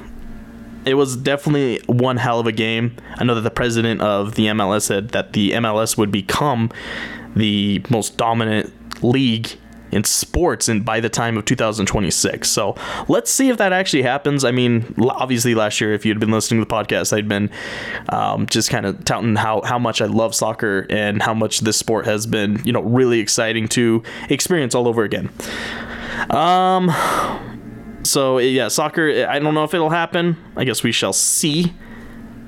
it 0.84 0.92
was 0.92 1.16
definitely 1.16 1.80
one 1.86 2.18
hell 2.18 2.38
of 2.38 2.46
a 2.46 2.52
game. 2.52 2.96
I 3.16 3.24
know 3.24 3.34
that 3.34 3.40
the 3.40 3.50
president 3.50 4.02
of 4.02 4.34
the 4.34 4.48
MLS 4.48 4.82
said 4.82 5.08
that 5.10 5.32
the 5.32 5.52
MLS 5.52 5.96
would 5.96 6.12
become 6.12 6.70
the 7.34 7.82
most 7.88 8.18
dominant 8.18 8.74
league 9.02 9.56
in 9.92 10.04
sports 10.04 10.68
and 10.68 10.84
by 10.84 11.00
the 11.00 11.08
time 11.08 11.36
of 11.36 11.44
2026. 11.44 12.48
So 12.48 12.74
let's 13.08 13.30
see 13.30 13.48
if 13.48 13.56
that 13.58 13.72
actually 13.72 14.02
happens. 14.02 14.44
I 14.44 14.50
mean, 14.50 14.94
obviously 14.98 15.54
last 15.54 15.80
year, 15.80 15.92
if 15.92 16.04
you'd 16.04 16.20
been 16.20 16.30
listening 16.30 16.60
to 16.60 16.68
the 16.68 16.74
podcast, 16.74 17.16
I'd 17.16 17.28
been 17.28 17.50
um, 18.10 18.46
just 18.46 18.70
kind 18.70 18.86
of 18.86 19.04
touting 19.04 19.36
how, 19.36 19.62
how 19.62 19.78
much 19.78 20.00
I 20.00 20.06
love 20.06 20.34
soccer 20.34 20.86
and 20.90 21.22
how 21.22 21.34
much 21.34 21.60
this 21.60 21.76
sport 21.76 22.06
has 22.06 22.26
been, 22.26 22.62
you 22.64 22.72
know, 22.72 22.82
really 22.82 23.20
exciting 23.20 23.68
to 23.68 24.02
experience 24.28 24.74
all 24.74 24.88
over 24.88 25.04
again. 25.04 25.30
Um, 26.30 26.90
so 28.02 28.38
yeah, 28.38 28.68
soccer, 28.68 29.26
I 29.28 29.38
don't 29.38 29.54
know 29.54 29.64
if 29.64 29.74
it'll 29.74 29.90
happen. 29.90 30.36
I 30.56 30.64
guess 30.64 30.82
we 30.82 30.92
shall 30.92 31.12
see 31.12 31.74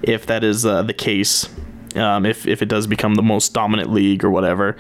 if 0.03 0.27
that 0.27 0.43
is 0.45 0.65
uh, 0.65 0.83
the 0.83 0.95
case 0.95 1.49
um, 1.97 2.27
if, 2.27 2.47
if 2.47 2.63
it 2.63 2.67
does 2.67 2.87
become 2.87 3.15
the 3.15 3.23
most 3.23 3.53
dominant 3.53 3.93
league 3.93 4.25
or 4.25 4.31
whatever. 4.31 4.77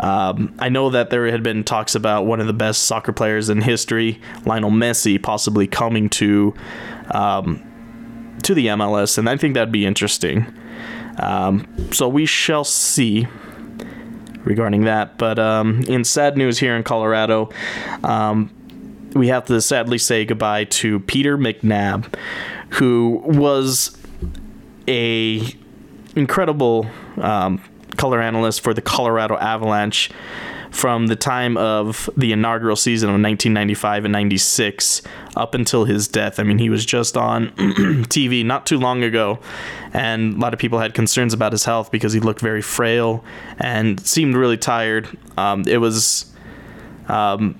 Um, 0.00 0.54
I 0.58 0.68
know 0.68 0.90
that 0.90 1.10
there 1.10 1.26
had 1.30 1.42
been 1.42 1.64
talks 1.64 1.94
about 1.94 2.26
one 2.26 2.40
of 2.40 2.46
the 2.46 2.52
best 2.52 2.84
soccer 2.84 3.12
players 3.12 3.48
in 3.48 3.60
history, 3.60 4.20
Lionel 4.44 4.70
Messi, 4.70 5.22
possibly 5.22 5.66
coming 5.66 6.08
to 6.10 6.54
um, 7.10 7.62
to 8.42 8.54
the 8.54 8.66
MLS, 8.66 9.18
and 9.18 9.28
I 9.28 9.36
think 9.36 9.54
that'd 9.54 9.72
be 9.72 9.86
interesting. 9.86 10.46
Um, 11.18 11.66
so 11.92 12.08
we 12.08 12.26
shall 12.26 12.64
see 12.64 13.26
regarding 14.44 14.84
that. 14.84 15.18
But 15.18 15.38
um, 15.38 15.82
in 15.82 16.04
sad 16.04 16.36
news 16.36 16.58
here 16.58 16.76
in 16.76 16.82
Colorado, 16.82 17.50
um, 18.04 18.50
we 19.14 19.28
have 19.28 19.46
to 19.46 19.60
sadly 19.60 19.98
say 19.98 20.24
goodbye 20.24 20.64
to 20.64 21.00
Peter 21.00 21.36
McNab, 21.36 22.14
who 22.70 23.22
was 23.24 23.96
a 24.88 25.40
incredible 26.16 26.86
um, 27.18 27.62
color 27.96 28.20
analyst 28.20 28.60
for 28.60 28.74
the 28.74 28.82
Colorado 28.82 29.36
Avalanche 29.36 30.10
from 30.70 31.06
the 31.06 31.16
time 31.16 31.56
of 31.56 32.10
the 32.16 32.32
inaugural 32.32 32.76
season 32.76 33.08
of 33.08 33.14
1995 33.14 34.04
and 34.04 34.12
96 34.12 35.02
up 35.34 35.54
until 35.54 35.84
his 35.84 36.06
death. 36.06 36.38
I 36.38 36.42
mean, 36.42 36.58
he 36.58 36.68
was 36.68 36.84
just 36.84 37.16
on 37.16 37.48
TV 38.08 38.44
not 38.44 38.66
too 38.66 38.78
long 38.78 39.02
ago, 39.02 39.38
and 39.92 40.34
a 40.34 40.38
lot 40.38 40.52
of 40.52 40.60
people 40.60 40.78
had 40.78 40.92
concerns 40.92 41.32
about 41.32 41.52
his 41.52 41.64
health 41.64 41.90
because 41.90 42.12
he 42.12 42.20
looked 42.20 42.40
very 42.40 42.62
frail 42.62 43.24
and 43.58 44.04
seemed 44.06 44.34
really 44.34 44.58
tired. 44.58 45.08
Um, 45.36 45.64
it 45.66 45.78
was. 45.78 46.32
Um, 47.08 47.58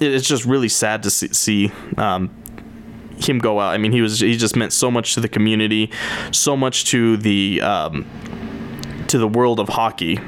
it's 0.00 0.28
just 0.28 0.44
really 0.44 0.68
sad 0.68 1.02
to 1.04 1.10
see, 1.10 1.28
see 1.28 1.72
um, 1.96 2.30
him 3.26 3.38
go 3.38 3.60
out. 3.60 3.72
I 3.72 3.78
mean, 3.78 3.92
he 3.92 4.02
was 4.02 4.20
he 4.20 4.36
just 4.36 4.56
meant 4.56 4.72
so 4.72 4.90
much 4.90 5.14
to 5.14 5.20
the 5.20 5.28
community, 5.28 5.90
so 6.32 6.56
much 6.56 6.84
to 6.86 7.16
the 7.16 7.60
um, 7.62 8.06
to 9.08 9.18
the 9.18 9.28
world 9.28 9.60
of 9.60 9.68
hockey, 9.68 10.18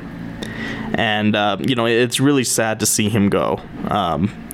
and 0.95 1.37
uh, 1.37 1.57
you 1.61 1.75
know 1.75 1.87
it's 1.87 2.21
really 2.21 2.45
sad 2.45 2.81
to 2.81 2.87
see 2.87 3.09
him 3.09 3.29
go. 3.29 3.61
Um, 3.89 4.49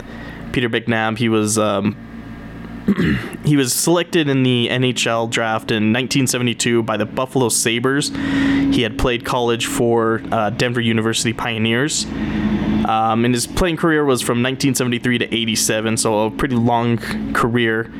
Peter 0.53 0.69
McNab, 0.69 1.19
he 1.19 1.29
was. 1.29 1.59
Um, 1.59 2.03
he 3.45 3.57
was 3.57 3.73
selected 3.73 4.29
in 4.29 4.45
the 4.45 4.69
NHL 4.69 5.29
draft 5.29 5.73
in 5.73 5.93
1972 5.93 6.85
by 6.85 6.97
the 6.97 7.05
Buffalo 7.05 7.49
Sabres. 7.49 8.11
He 8.11 8.83
had 8.83 8.97
played 8.97 9.25
college 9.25 9.67
for 9.67 10.23
uh, 10.31 10.51
Denver 10.51 10.81
University 10.81 11.33
Pioneers. 11.33 12.07
Um, 12.87 13.25
and 13.25 13.35
his 13.35 13.47
playing 13.49 13.77
career 13.77 14.05
was 14.05 14.23
from 14.23 14.43
1973 14.43 15.19
to 15.19 15.35
87, 15.35 15.97
so 15.97 16.27
a 16.27 16.31
pretty 16.31 16.55
long 16.55 16.99
career. 17.33 17.91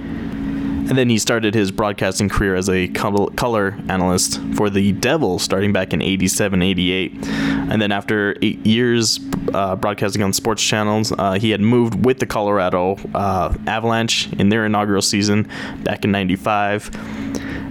And 0.89 0.97
then 0.97 1.11
he 1.11 1.19
started 1.19 1.53
his 1.53 1.73
broadcasting 1.73 2.29
career 2.29 2.55
as 2.55 2.69
a 2.69 2.87
color 2.89 3.77
analyst 3.89 4.41
for 4.55 4.71
the 4.71 4.93
Devils 4.93 5.43
starting 5.43 5.73
back 5.73 5.93
in 5.93 6.01
87, 6.01 6.63
88. 6.63 7.13
And 7.27 7.83
then 7.83 7.91
after 7.91 8.37
eight 8.41 8.65
years 8.65 9.19
uh, 9.53 9.75
broadcasting 9.75 10.23
on 10.23 10.33
sports 10.33 10.63
channels, 10.63 11.11
uh, 11.11 11.33
he 11.33 11.51
had 11.51 11.61
moved 11.61 12.05
with 12.05 12.21
the 12.21 12.27
Colorado 12.27 12.95
uh, 13.15 13.53
Avalanche 13.67 14.33
in 14.35 14.49
their 14.49 14.65
inaugural 14.65 15.03
season 15.03 15.51
back 15.83 16.05
in 16.05 16.13
95. 16.13 16.91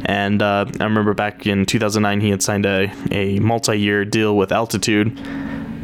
And 0.06 0.42
uh, 0.42 0.66
I 0.80 0.84
remember 0.84 1.14
back 1.14 1.48
in 1.48 1.66
2009, 1.66 2.20
he 2.20 2.30
had 2.30 2.44
signed 2.44 2.66
a, 2.66 2.92
a 3.12 3.40
multi 3.40 3.80
year 3.80 4.04
deal 4.04 4.36
with 4.36 4.52
Altitude. 4.52 5.18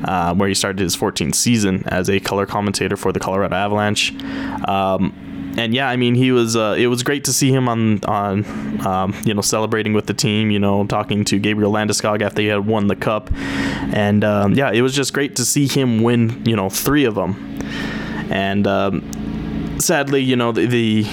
Uh, 0.04 0.34
where 0.34 0.50
he 0.50 0.56
started 0.56 0.80
his 0.80 0.98
14th 0.98 1.36
season 1.36 1.84
as 1.86 2.10
a 2.10 2.20
color 2.20 2.48
commentator 2.48 2.98
for 2.98 3.12
the 3.12 3.20
Colorado 3.20 3.56
Avalanche. 3.56 4.12
Um, 4.68 5.31
and 5.58 5.74
yeah, 5.74 5.90
I 5.90 5.96
mean, 5.96 6.16
he 6.16 6.32
was. 6.32 6.56
Uh, 6.56 6.76
it 6.78 6.88
was 6.88 7.04
great 7.04 7.26
to 7.26 7.34
see 7.34 7.52
him 7.52 7.68
on 7.68 8.04
on 8.06 8.86
um, 8.86 9.16
you 9.26 9.34
know 9.34 9.42
celebrating 9.42 9.94
with 9.94 10.08
the 10.08 10.14
team. 10.14 10.52
You 10.52 10.60
know, 10.60 10.86
talking 10.86 11.26
to 11.26 11.40
Gabriel 11.40 11.72
Landeskog 11.72 12.22
after 12.22 12.42
he 12.42 12.48
had 12.48 12.66
won 12.66 12.88
the 12.88 12.96
cup, 12.96 13.30
and 13.34 14.24
um, 14.24 14.54
yeah, 14.54 14.72
it 14.72 14.82
was 14.82 14.96
just 14.96 15.14
great 15.14 15.36
to 15.38 15.46
see 15.46 15.68
him 15.68 16.04
win. 16.04 16.46
You 16.46 16.56
know, 16.56 16.70
three 16.70 17.06
of 17.06 17.16
them, 17.16 17.60
and 18.30 18.66
um, 18.68 19.80
sadly, 19.80 20.22
you 20.22 20.36
know 20.36 20.52
the, 20.52 20.66
the 20.66 21.04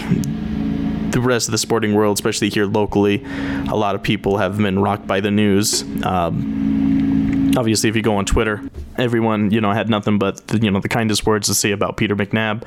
the 1.11 1.21
rest 1.21 1.49
of 1.49 1.53
the 1.53 1.59
sporting 1.59 1.95
world, 1.95 2.17
especially 2.17 2.49
here 2.49 2.67
locally, 2.67 3.25
a 3.69 3.75
lot 3.75 3.95
of 3.95 4.03
people 4.03 4.37
have 4.39 4.59
been 4.59 4.79
rocked 4.79 5.07
by 5.07 5.21
the 5.21 5.31
news. 5.31 5.83
Um, 6.05 7.53
obviously, 7.57 7.89
if 7.89 7.97
you 7.97 8.03
go 8.03 8.17
on 8.17 8.25
Twitter, 8.25 8.63
everyone, 8.99 9.51
you 9.51 9.61
know, 9.61 9.73
had 9.73 9.89
nothing 9.89 10.19
but 10.19 10.47
the, 10.49 10.59
you 10.59 10.71
know 10.71 10.81
the 10.81 10.89
kindest 10.89 11.27
words 11.27 11.49
to 11.49 11.55
say 11.55 11.71
about 11.71 11.97
Peter 11.97 12.17
McNab. 12.17 12.65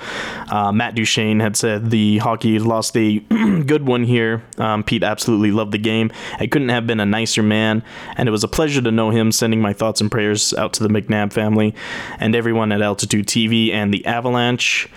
Uh, 0.51 0.71
Matt 0.71 0.95
Duchene 0.95 1.39
had 1.39 1.55
said 1.55 1.91
the 1.91 2.17
hockey 2.19 2.59
lost 2.59 2.95
a 2.97 3.19
good 3.65 3.85
one 3.85 4.03
here. 4.03 4.43
Um, 4.57 4.83
Pete 4.83 5.03
absolutely 5.03 5.51
loved 5.51 5.71
the 5.71 5.77
game. 5.77 6.11
I 6.39 6.47
couldn't 6.47 6.69
have 6.69 6.87
been 6.87 6.99
a 6.99 7.05
nicer 7.05 7.43
man, 7.43 7.83
and 8.15 8.27
it 8.27 8.31
was 8.31 8.43
a 8.43 8.47
pleasure 8.47 8.81
to 8.81 8.91
know 8.91 9.09
him. 9.09 9.31
Sending 9.31 9.61
my 9.61 9.73
thoughts 9.73 10.01
and 10.01 10.11
prayers 10.11 10.53
out 10.53 10.73
to 10.73 10.83
the 10.83 10.89
McNab 10.89 11.33
family 11.33 11.73
and 12.19 12.35
everyone 12.35 12.71
at 12.71 12.81
Altitude 12.81 13.27
TV 13.27 13.71
and 13.71 13.93
the 13.93 14.05
Avalanche. 14.05 14.87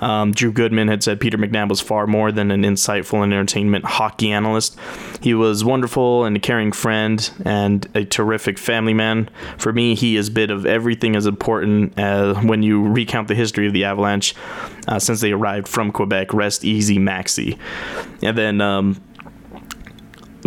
Um, 0.00 0.32
Drew 0.32 0.52
Goodman 0.52 0.88
had 0.88 1.02
said 1.02 1.20
Peter 1.20 1.38
McNab 1.38 1.70
was 1.70 1.80
far 1.80 2.06
more 2.06 2.30
than 2.30 2.50
an 2.50 2.62
insightful 2.62 3.22
and 3.22 3.32
entertainment 3.32 3.86
hockey 3.86 4.32
analyst. 4.32 4.78
He 5.22 5.32
was 5.32 5.64
wonderful 5.64 6.24
and 6.24 6.36
a 6.36 6.40
caring 6.40 6.72
friend 6.72 7.30
and 7.46 7.88
a 7.94 8.04
terrific 8.04 8.58
family 8.58 8.92
man. 8.92 9.30
For 9.56 9.72
me, 9.72 9.94
he 9.94 10.16
is 10.16 10.28
bit 10.28 10.50
of 10.50 10.66
every 10.66 10.83
everything 10.84 11.16
as 11.16 11.24
important 11.24 11.98
as 11.98 12.36
when 12.44 12.62
you 12.62 12.86
recount 12.86 13.26
the 13.26 13.34
history 13.34 13.66
of 13.66 13.72
the 13.72 13.84
Avalanche 13.84 14.34
uh, 14.86 14.98
since 14.98 15.22
they 15.22 15.32
arrived 15.32 15.66
from 15.66 15.90
Quebec. 15.90 16.34
Rest 16.34 16.62
easy, 16.62 16.98
Maxi. 16.98 17.58
And 18.22 18.36
then. 18.36 18.60
Um, 18.60 19.00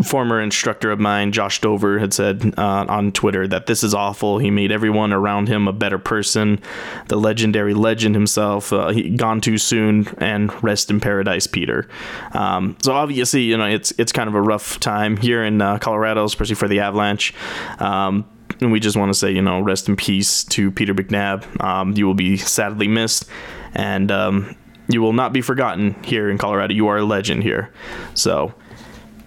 former 0.06 0.40
instructor 0.40 0.92
of 0.92 1.00
mine, 1.00 1.32
Josh 1.32 1.60
Dover, 1.60 1.98
had 1.98 2.14
said 2.14 2.54
uh, 2.56 2.86
on 2.88 3.12
Twitter 3.12 3.48
that 3.48 3.66
this 3.66 3.84
is 3.84 3.96
awful. 3.96 4.38
He 4.38 4.52
made 4.52 4.72
everyone 4.72 5.12
around 5.12 5.48
him 5.48 5.68
a 5.68 5.74
better 5.74 5.98
person. 5.98 6.62
The 7.08 7.16
legendary 7.16 7.74
legend 7.74 8.14
himself, 8.14 8.72
uh, 8.72 8.90
he 8.90 9.10
gone 9.10 9.42
too 9.42 9.58
soon, 9.58 10.08
and 10.20 10.52
rest 10.64 10.92
in 10.92 11.00
paradise, 11.00 11.48
Peter. 11.48 11.88
Um, 12.34 12.78
so 12.84 12.94
obviously, 12.94 13.42
you 13.42 13.58
know, 13.58 13.66
it's 13.66 13.92
it's 13.98 14.12
kind 14.12 14.30
of 14.30 14.36
a 14.36 14.42
rough 14.42 14.80
time 14.80 15.18
here 15.18 15.44
in 15.44 15.64
uh, 15.64 15.80
Colorado, 15.80 16.26
especially 16.26 16.54
for 16.54 16.68
the 16.68 16.82
Avalanche. 16.82 17.34
Um, 17.80 18.30
and 18.62 18.72
we 18.72 18.80
just 18.80 18.98
want 18.98 19.10
to 19.10 19.18
say, 19.18 19.32
you 19.32 19.42
know, 19.42 19.60
rest 19.60 19.88
in 19.88 19.96
peace 19.96 20.44
to 20.46 20.72
Peter 20.72 20.94
McNab. 20.94 21.64
Um, 21.64 21.94
you 21.94 22.06
will 22.06 22.14
be 22.14 22.38
sadly 22.38 22.88
missed, 22.88 23.26
and 23.74 24.12
um, 24.12 24.56
you 24.88 25.02
will 25.02 25.14
not 25.14 25.34
be 25.34 25.42
forgotten 25.42 26.02
here 26.04 26.30
in 26.30 26.38
Colorado. 26.38 26.74
You 26.74 26.88
are 26.88 26.98
a 26.98 27.04
legend 27.04 27.44
here. 27.44 27.72
So 28.14 28.54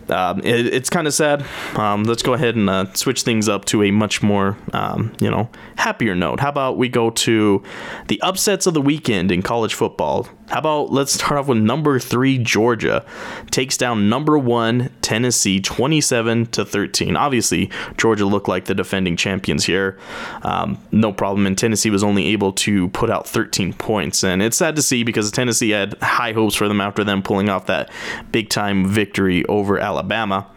um, 0.08 0.40
it, 0.40 0.66
it's 0.66 0.90
kind 0.90 1.06
of 1.06 1.14
sad. 1.14 1.44
Um, 1.76 2.04
let's 2.04 2.22
go 2.22 2.34
ahead 2.34 2.56
and 2.56 2.68
uh, 2.68 2.92
switch 2.94 3.22
things 3.22 3.48
up 3.48 3.64
to 3.66 3.82
a 3.82 3.90
much 3.90 4.22
more, 4.22 4.56
um, 4.72 5.12
you 5.20 5.30
know, 5.30 5.48
happier 5.76 6.14
note. 6.14 6.40
How 6.40 6.48
about 6.48 6.76
we 6.76 6.88
go 6.88 7.10
to 7.10 7.62
the 8.08 8.20
upsets 8.22 8.66
of 8.66 8.74
the 8.74 8.82
weekend 8.82 9.30
in 9.30 9.42
college 9.42 9.74
football? 9.74 10.28
How 10.50 10.58
about 10.58 10.92
let's 10.92 11.12
start 11.12 11.38
off 11.38 11.46
with 11.46 11.58
number 11.58 12.00
three 12.00 12.36
Georgia 12.36 13.04
takes 13.52 13.76
down 13.76 14.08
number 14.08 14.36
one 14.36 14.90
Tennessee 15.00 15.60
27 15.60 16.46
to 16.46 16.64
13. 16.64 17.16
Obviously, 17.16 17.70
Georgia 17.96 18.26
looked 18.26 18.48
like 18.48 18.64
the 18.64 18.74
defending 18.74 19.16
champions 19.16 19.64
here. 19.64 19.96
Um, 20.42 20.78
no 20.90 21.12
problem. 21.12 21.46
And 21.46 21.56
Tennessee 21.56 21.90
was 21.90 22.02
only 22.02 22.26
able 22.28 22.52
to 22.54 22.88
put 22.88 23.10
out 23.10 23.28
13 23.28 23.74
points. 23.74 24.24
And 24.24 24.42
it's 24.42 24.56
sad 24.56 24.74
to 24.74 24.82
see 24.82 25.04
because 25.04 25.30
Tennessee 25.30 25.70
had 25.70 25.94
high 26.02 26.32
hopes 26.32 26.56
for 26.56 26.66
them 26.66 26.80
after 26.80 27.04
them 27.04 27.22
pulling 27.22 27.48
off 27.48 27.66
that 27.66 27.88
big 28.32 28.48
time 28.48 28.88
victory 28.88 29.44
over 29.46 29.78
Alabama. 29.78 30.50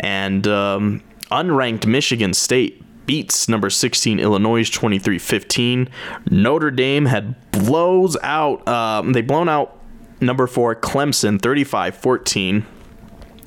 And 0.00 0.46
um, 0.46 1.02
unranked 1.30 1.86
Michigan 1.86 2.34
State 2.34 2.82
beats 3.06 3.48
number 3.48 3.70
16 3.70 4.20
Illinois 4.20 4.68
23-15. 4.70 5.88
Notre 6.30 6.70
Dame 6.70 7.06
had 7.06 7.50
blows 7.50 8.16
out 8.22 8.66
um, 8.66 9.12
they 9.12 9.22
blown 9.22 9.48
out 9.48 9.78
number 10.20 10.46
4 10.46 10.76
Clemson 10.76 11.38
35-14. 11.38 12.64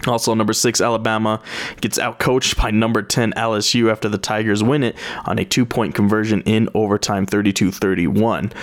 Also, 0.06 0.34
number 0.34 0.54
six, 0.54 0.80
Alabama 0.80 1.42
gets 1.82 1.98
outcoached 1.98 2.56
by 2.58 2.72
number 2.72 3.02
10, 3.02 3.34
LSU, 3.34 3.92
after 3.92 4.08
the 4.08 4.18
Tigers 4.18 4.64
win 4.64 4.84
it 4.84 4.96
on 5.26 5.40
a 5.40 5.46
two 5.46 5.66
point 5.66 5.96
conversion 5.96 6.42
in 6.44 6.70
overtime, 6.74 7.26
32 7.26 7.72
31. 7.72 8.54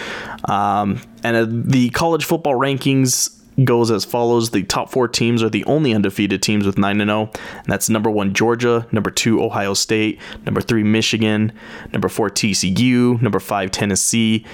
Um, 0.49 1.01
and 1.23 1.37
uh, 1.37 1.47
the 1.49 1.91
college 1.91 2.25
football 2.25 2.55
rankings 2.55 3.44
goes 3.63 3.91
as 3.91 4.05
follows. 4.05 4.51
The 4.51 4.65
top 4.65 4.91
four 4.91 5.07
teams 5.07 5.43
are 5.43 5.51
the 5.51 5.65
only 5.65 5.95
undefeated 5.95 6.43
teams 6.43 6.67
with 6.67 6.79
9 6.79 6.99
0. 6.99 7.31
And 7.33 7.67
that's 7.67 7.89
number 7.89 8.11
one, 8.11 8.35
Georgia, 8.35 8.87
number 8.91 9.11
two, 9.11 9.43
Ohio 9.43 9.75
State, 9.75 10.21
number 10.45 10.61
three, 10.61 10.83
Michigan, 10.83 11.53
number 11.93 12.09
four, 12.09 12.31
TCU, 12.31 13.21
number 13.21 13.41
five, 13.41 13.71
Tennessee. 13.71 14.45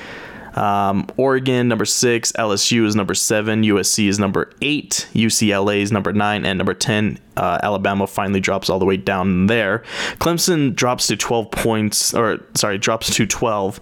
Um, 0.54 1.06
Oregon 1.16 1.68
number 1.68 1.84
six, 1.84 2.32
LSU 2.32 2.84
is 2.86 2.96
number 2.96 3.14
seven, 3.14 3.62
USC 3.62 4.08
is 4.08 4.18
number 4.18 4.50
eight, 4.62 5.08
UCLA 5.14 5.80
is 5.80 5.92
number 5.92 6.12
nine, 6.12 6.44
and 6.44 6.58
number 6.58 6.74
ten. 6.74 7.18
Uh, 7.36 7.58
Alabama 7.62 8.06
finally 8.06 8.40
drops 8.40 8.68
all 8.68 8.78
the 8.78 8.84
way 8.84 8.98
down 8.98 9.46
there. 9.46 9.82
Clemson 10.18 10.74
drops 10.74 11.06
to 11.06 11.16
12 11.16 11.50
points, 11.50 12.12
or 12.12 12.40
sorry, 12.54 12.76
drops 12.76 13.14
to 13.14 13.26
12, 13.26 13.80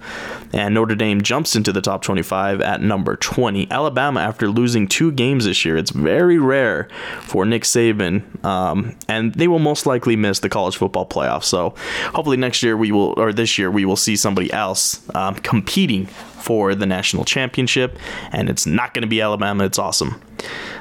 and 0.53 0.75
Notre 0.75 0.95
Dame 0.95 1.23
jumps 1.23 1.57
into 1.57 1.73
the 1.73 1.81
top 1.81 2.03
25 2.03 2.61
at 2.61 2.81
number 2.81 3.17
20. 3.17 3.69
Alabama, 3.71 4.21
after 4.21 4.49
losing 4.49 4.87
two 4.87 5.11
games 5.11 5.45
this 5.45 5.65
year, 5.65 5.77
it's 5.77 5.91
very 5.91 6.39
rare 6.39 6.89
for 7.23 7.45
Nick 7.45 7.65
Saban, 7.65 8.45
um, 8.45 8.97
and 9.09 9.35
they 9.35 9.49
will 9.49 9.59
most 9.59 9.87
likely 9.87 10.15
miss 10.15 10.39
the 10.39 10.49
college 10.49 10.77
football 10.77 11.07
playoffs. 11.07 11.45
So 11.45 11.75
hopefully 12.15 12.37
next 12.37 12.63
year 12.63 12.77
we 12.77 12.93
will, 12.93 13.15
or 13.17 13.33
this 13.33 13.59
year 13.59 13.73
we 13.73 13.85
will 13.85 13.97
see 13.97 14.15
somebody 14.15 14.53
else 14.53 15.03
um, 15.17 15.35
competing 15.35 16.07
for 16.49 16.75
the 16.75 16.87
national 16.87 17.27
championship, 17.27 17.99
and 18.33 18.49
it's 18.49 18.65
not 18.65 18.95
going 18.95 19.03
to 19.03 19.09
be 19.09 19.21
Alabama. 19.21 19.65
It's 19.65 19.79
awesome. 19.79 20.19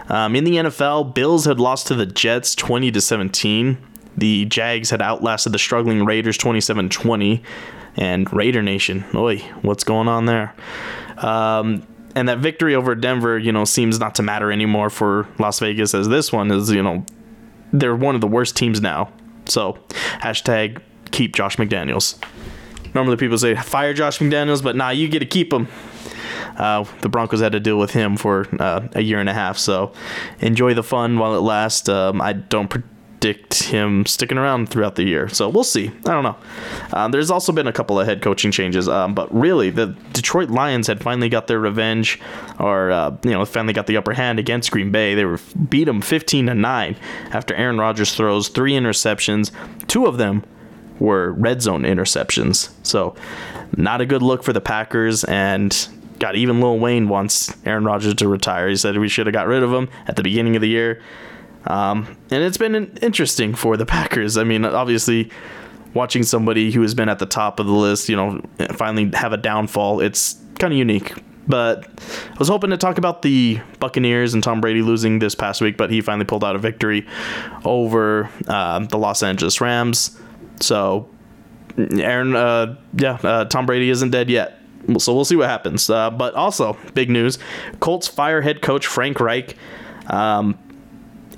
Um, 0.07 0.33
in 0.33 0.45
the 0.45 0.53
NFL, 0.53 1.13
Bills 1.13 1.43
had 1.43 1.59
lost 1.59 1.87
to 1.87 1.93
the 1.93 2.05
Jets 2.05 2.55
20 2.55 2.89
to 2.91 3.01
17. 3.01 3.77
The 4.15 4.45
Jags 4.45 4.91
had 4.91 5.01
outlasted 5.01 5.51
the 5.51 5.59
struggling 5.59 6.05
Raiders 6.05 6.37
27 6.37 6.87
20. 6.87 7.43
And 7.97 8.31
Raider 8.31 8.61
Nation, 8.61 9.03
oi, 9.13 9.39
what's 9.61 9.83
going 9.83 10.07
on 10.07 10.25
there? 10.25 10.55
Um, 11.17 11.85
and 12.15 12.29
that 12.29 12.37
victory 12.37 12.73
over 12.73 12.95
Denver, 12.95 13.37
you 13.37 13.51
know, 13.51 13.65
seems 13.65 13.99
not 13.99 14.15
to 14.15 14.23
matter 14.23 14.53
anymore 14.53 14.89
for 14.89 15.27
Las 15.37 15.59
Vegas, 15.59 15.93
as 15.93 16.07
this 16.07 16.31
one 16.31 16.49
is, 16.49 16.71
you 16.71 16.81
know, 16.81 17.03
they're 17.73 17.95
one 17.95 18.15
of 18.15 18.21
the 18.21 18.27
worst 18.27 18.55
teams 18.55 18.79
now. 18.79 19.11
So, 19.47 19.79
hashtag 20.21 20.81
keep 21.11 21.35
Josh 21.35 21.57
McDaniels. 21.57 22.17
Normally 22.93 23.17
people 23.17 23.37
say 23.37 23.55
fire 23.55 23.93
Josh 23.93 24.19
McDaniels, 24.19 24.63
but 24.63 24.75
nah, 24.75 24.89
you 24.89 25.07
get 25.07 25.19
to 25.19 25.25
keep 25.25 25.51
him. 25.51 25.67
Uh, 26.57 26.85
the 27.01 27.09
Broncos 27.09 27.39
had 27.39 27.51
to 27.51 27.59
deal 27.59 27.77
with 27.77 27.91
him 27.91 28.17
for 28.17 28.47
uh, 28.59 28.87
a 28.93 29.01
year 29.01 29.19
and 29.19 29.29
a 29.29 29.33
half, 29.33 29.57
so 29.57 29.93
enjoy 30.39 30.73
the 30.73 30.83
fun 30.83 31.19
while 31.19 31.35
it 31.35 31.41
lasts. 31.41 31.87
Um, 31.87 32.19
I 32.19 32.33
don't 32.33 32.67
predict 32.67 33.63
him 33.63 34.05
sticking 34.07 34.39
around 34.39 34.69
throughout 34.69 34.95
the 34.95 35.03
year, 35.03 35.29
so 35.29 35.49
we'll 35.49 35.63
see. 35.63 35.89
I 35.89 36.13
don't 36.13 36.23
know. 36.23 36.35
Um, 36.93 37.11
there's 37.11 37.29
also 37.29 37.51
been 37.51 37.67
a 37.67 37.73
couple 37.73 37.99
of 37.99 38.07
head 38.07 38.23
coaching 38.23 38.51
changes, 38.51 38.89
um, 38.89 39.13
but 39.13 39.33
really, 39.33 39.69
the 39.69 39.95
Detroit 40.13 40.49
Lions 40.49 40.87
had 40.87 41.01
finally 41.01 41.29
got 41.29 41.45
their 41.45 41.59
revenge, 41.59 42.19
or 42.59 42.89
uh, 42.91 43.15
you 43.23 43.31
know, 43.31 43.45
finally 43.45 43.73
got 43.73 43.85
the 43.85 43.97
upper 43.97 44.13
hand 44.13 44.39
against 44.39 44.71
Green 44.71 44.91
Bay. 44.91 45.13
They 45.13 45.25
were 45.25 45.39
beat 45.69 45.83
them 45.83 46.01
15 46.01 46.47
to 46.47 46.55
nine 46.55 46.95
after 47.31 47.53
Aaron 47.53 47.77
Rodgers 47.77 48.15
throws 48.15 48.47
three 48.47 48.73
interceptions, 48.73 49.51
two 49.87 50.07
of 50.07 50.17
them 50.17 50.43
were 50.99 51.31
red 51.33 51.61
zone 51.61 51.83
interceptions. 51.83 52.69
So, 52.83 53.15
not 53.75 54.01
a 54.01 54.05
good 54.05 54.21
look 54.21 54.43
for 54.43 54.53
the 54.53 54.61
Packers. 54.61 55.23
And 55.25 55.87
got 56.19 56.35
even 56.35 56.59
Lil 56.59 56.79
Wayne 56.79 57.09
wants 57.09 57.55
Aaron 57.65 57.85
Rodgers 57.85 58.15
to 58.15 58.27
retire. 58.27 58.69
He 58.69 58.75
said 58.75 58.97
we 58.97 59.09
should 59.09 59.27
have 59.27 59.33
got 59.33 59.47
rid 59.47 59.63
of 59.63 59.71
him 59.71 59.89
at 60.07 60.15
the 60.15 60.23
beginning 60.23 60.55
of 60.55 60.61
the 60.61 60.69
year. 60.69 61.01
Um, 61.65 62.17
and 62.31 62.43
it's 62.43 62.57
been 62.57 62.75
interesting 63.01 63.53
for 63.53 63.77
the 63.77 63.85
Packers. 63.85 64.37
I 64.37 64.43
mean, 64.43 64.63
obviously, 64.65 65.29
watching 65.93 66.23
somebody 66.23 66.71
who 66.71 66.81
has 66.81 66.93
been 66.93 67.09
at 67.09 67.19
the 67.19 67.25
top 67.25 67.59
of 67.59 67.65
the 67.65 67.73
list, 67.73 68.09
you 68.09 68.15
know, 68.15 68.41
finally 68.73 69.11
have 69.13 69.33
a 69.33 69.37
downfall, 69.37 69.99
it's 69.99 70.41
kind 70.59 70.73
of 70.73 70.77
unique. 70.77 71.13
But 71.47 71.87
I 71.87 72.37
was 72.37 72.49
hoping 72.49 72.71
to 72.71 72.77
talk 72.77 72.97
about 72.97 73.21
the 73.21 73.59
Buccaneers 73.79 74.33
and 74.33 74.43
Tom 74.43 74.59
Brady 74.59 74.81
losing 74.81 75.19
this 75.19 75.33
past 75.33 75.61
week, 75.61 75.77
but 75.77 75.89
he 75.89 76.01
finally 76.01 76.25
pulled 76.25 76.43
out 76.43 76.55
a 76.55 76.59
victory 76.59 77.07
over 77.63 78.29
uh, 78.47 78.79
the 78.79 78.97
Los 78.97 79.23
Angeles 79.23 79.61
Rams. 79.61 80.19
So, 80.59 81.09
Aaron, 81.77 82.35
uh, 82.35 82.75
yeah, 82.93 83.19
uh, 83.23 83.45
Tom 83.45 83.65
Brady 83.65 83.89
isn't 83.89 84.11
dead 84.11 84.29
yet. 84.29 84.59
So 84.99 85.13
we'll 85.13 85.25
see 85.25 85.35
what 85.35 85.49
happens. 85.49 85.89
Uh, 85.89 86.09
but 86.09 86.33
also, 86.33 86.77
big 86.93 87.09
news 87.09 87.39
Colts 87.79 88.07
fire 88.07 88.41
head 88.41 88.61
coach 88.61 88.87
Frank 88.87 89.19
Reich. 89.19 89.55
Um, 90.07 90.57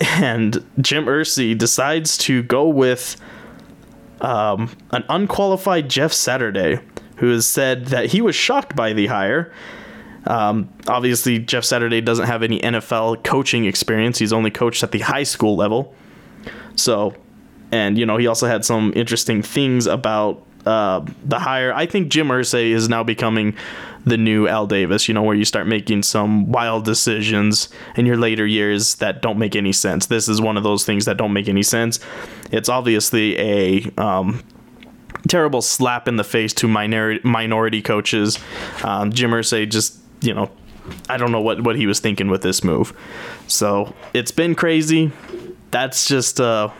and 0.00 0.64
Jim 0.80 1.06
Irsay 1.06 1.56
decides 1.56 2.16
to 2.18 2.42
go 2.42 2.68
with 2.68 3.16
um, 4.20 4.74
an 4.92 5.04
unqualified 5.08 5.88
Jeff 5.88 6.12
Saturday, 6.12 6.80
who 7.16 7.30
has 7.30 7.46
said 7.46 7.86
that 7.86 8.06
he 8.06 8.22
was 8.22 8.34
shocked 8.34 8.74
by 8.74 8.92
the 8.92 9.06
hire. 9.06 9.52
Um, 10.26 10.68
obviously, 10.86 11.38
Jeff 11.38 11.64
Saturday 11.64 12.00
doesn't 12.00 12.26
have 12.26 12.42
any 12.42 12.60
NFL 12.60 13.24
coaching 13.24 13.64
experience. 13.64 14.18
He's 14.18 14.32
only 14.32 14.50
coached 14.50 14.82
at 14.82 14.92
the 14.92 15.00
high 15.00 15.22
school 15.22 15.56
level. 15.56 15.94
So 16.76 17.14
and 17.72 17.98
you 17.98 18.06
know 18.06 18.16
he 18.16 18.26
also 18.26 18.46
had 18.46 18.64
some 18.64 18.92
interesting 18.94 19.42
things 19.42 19.86
about 19.86 20.42
uh, 20.66 21.04
the 21.24 21.38
hire. 21.38 21.72
I 21.72 21.86
think 21.86 22.08
Jim 22.08 22.28
Irsay 22.28 22.70
is 22.70 22.88
now 22.88 23.02
becoming 23.02 23.56
the 24.04 24.16
new 24.16 24.48
Al 24.48 24.66
Davis. 24.66 25.08
You 25.08 25.14
know 25.14 25.22
where 25.22 25.36
you 25.36 25.44
start 25.44 25.66
making 25.66 26.02
some 26.02 26.50
wild 26.50 26.84
decisions 26.84 27.68
in 27.96 28.06
your 28.06 28.16
later 28.16 28.46
years 28.46 28.96
that 28.96 29.22
don't 29.22 29.38
make 29.38 29.56
any 29.56 29.72
sense. 29.72 30.06
This 30.06 30.28
is 30.28 30.40
one 30.40 30.56
of 30.56 30.62
those 30.62 30.84
things 30.84 31.04
that 31.04 31.16
don't 31.16 31.32
make 31.32 31.48
any 31.48 31.62
sense. 31.62 32.00
It's 32.50 32.68
obviously 32.68 33.38
a 33.38 33.90
um, 33.98 34.42
terrible 35.28 35.62
slap 35.62 36.08
in 36.08 36.16
the 36.16 36.24
face 36.24 36.52
to 36.54 36.68
minority 36.68 37.20
minority 37.24 37.82
coaches. 37.82 38.38
Um, 38.82 39.12
Jim 39.12 39.30
Irsay 39.30 39.68
just 39.68 39.98
you 40.20 40.34
know 40.34 40.50
I 41.08 41.16
don't 41.16 41.32
know 41.32 41.40
what 41.40 41.62
what 41.62 41.76
he 41.76 41.86
was 41.86 42.00
thinking 42.00 42.28
with 42.28 42.42
this 42.42 42.64
move. 42.64 42.92
So 43.46 43.94
it's 44.14 44.30
been 44.30 44.54
crazy. 44.54 45.12
That's 45.70 46.06
just 46.06 46.40
uh 46.40 46.70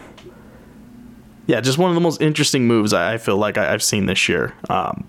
yeah, 1.51 1.61
just 1.61 1.79
one 1.79 1.91
of 1.91 1.97
the 1.97 2.01
most 2.01 2.23
interesting 2.23 2.69
moves 2.69 2.93
I, 2.93 3.19
feel 3.19 3.37
like 3.37 3.59
I, 3.59 3.73
have 3.73 3.83
seen 3.83 4.07
this 4.07 4.29
year. 4.29 4.55
Um, 4.69 5.05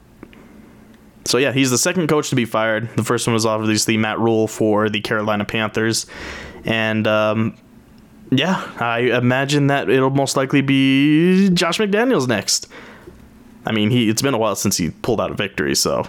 so 1.23 1.37
yeah, 1.37 1.51
he's 1.51 1.69
the 1.69 1.77
second 1.77 2.07
coach 2.07 2.31
to 2.31 2.35
be 2.35 2.45
fired. 2.45 2.89
The 2.95 3.03
first 3.03 3.27
one 3.27 3.35
was 3.35 3.45
obviously 3.45 3.95
Matt 3.95 4.17
Rhule 4.17 4.47
for 4.47 4.89
the 4.89 5.01
Carolina 5.01 5.45
Panthers, 5.45 6.07
and 6.65 7.05
um, 7.05 7.55
yeah, 8.31 8.67
I 8.79 9.01
imagine 9.01 9.67
that 9.67 9.87
it'll 9.87 10.09
most 10.09 10.35
likely 10.35 10.61
be 10.61 11.51
Josh 11.51 11.77
McDaniels 11.77 12.27
next. 12.27 12.67
I 13.67 13.71
mean, 13.71 13.91
he 13.91 14.09
it's 14.09 14.23
been 14.23 14.33
a 14.33 14.39
while 14.39 14.55
since 14.55 14.77
he 14.77 14.89
pulled 14.89 15.21
out 15.21 15.29
a 15.29 15.35
victory, 15.35 15.75
so 15.75 16.07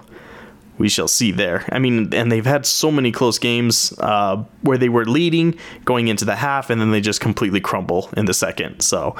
we 0.78 0.88
shall 0.88 1.08
see 1.08 1.30
there. 1.30 1.66
I 1.70 1.78
mean, 1.78 2.14
and 2.14 2.32
they've 2.32 2.46
had 2.46 2.64
so 2.64 2.90
many 2.90 3.12
close 3.12 3.38
games 3.38 3.92
uh, 3.98 4.42
where 4.62 4.78
they 4.78 4.88
were 4.88 5.04
leading 5.04 5.58
going 5.84 6.08
into 6.08 6.24
the 6.24 6.36
half, 6.36 6.70
and 6.70 6.80
then 6.80 6.90
they 6.90 7.02
just 7.02 7.20
completely 7.20 7.60
crumble 7.60 8.08
in 8.16 8.24
the 8.24 8.32
second. 8.32 8.80
So 8.80 9.14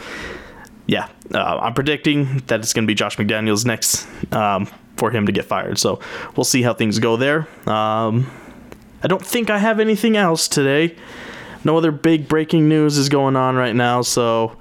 yeah, 0.86 1.08
uh, 1.34 1.58
I'm 1.62 1.74
predicting 1.74 2.42
that 2.46 2.60
it's 2.60 2.72
going 2.72 2.84
to 2.84 2.86
be 2.86 2.94
Josh 2.94 3.16
McDaniels 3.16 3.64
next 3.64 4.06
um, 4.32 4.68
for 4.96 5.10
him 5.10 5.26
to 5.26 5.32
get 5.32 5.44
fired. 5.44 5.78
So 5.78 6.00
we'll 6.36 6.44
see 6.44 6.62
how 6.62 6.74
things 6.74 6.98
go 6.98 7.16
there. 7.16 7.48
Um, 7.66 8.30
I 9.02 9.08
don't 9.08 9.24
think 9.24 9.50
I 9.50 9.58
have 9.58 9.80
anything 9.80 10.16
else 10.16 10.48
today. 10.48 10.96
No 11.64 11.76
other 11.76 11.92
big 11.92 12.28
breaking 12.28 12.68
news 12.68 12.98
is 12.98 13.08
going 13.08 13.36
on 13.36 13.56
right 13.56 13.74
now. 13.74 14.02
So 14.02 14.56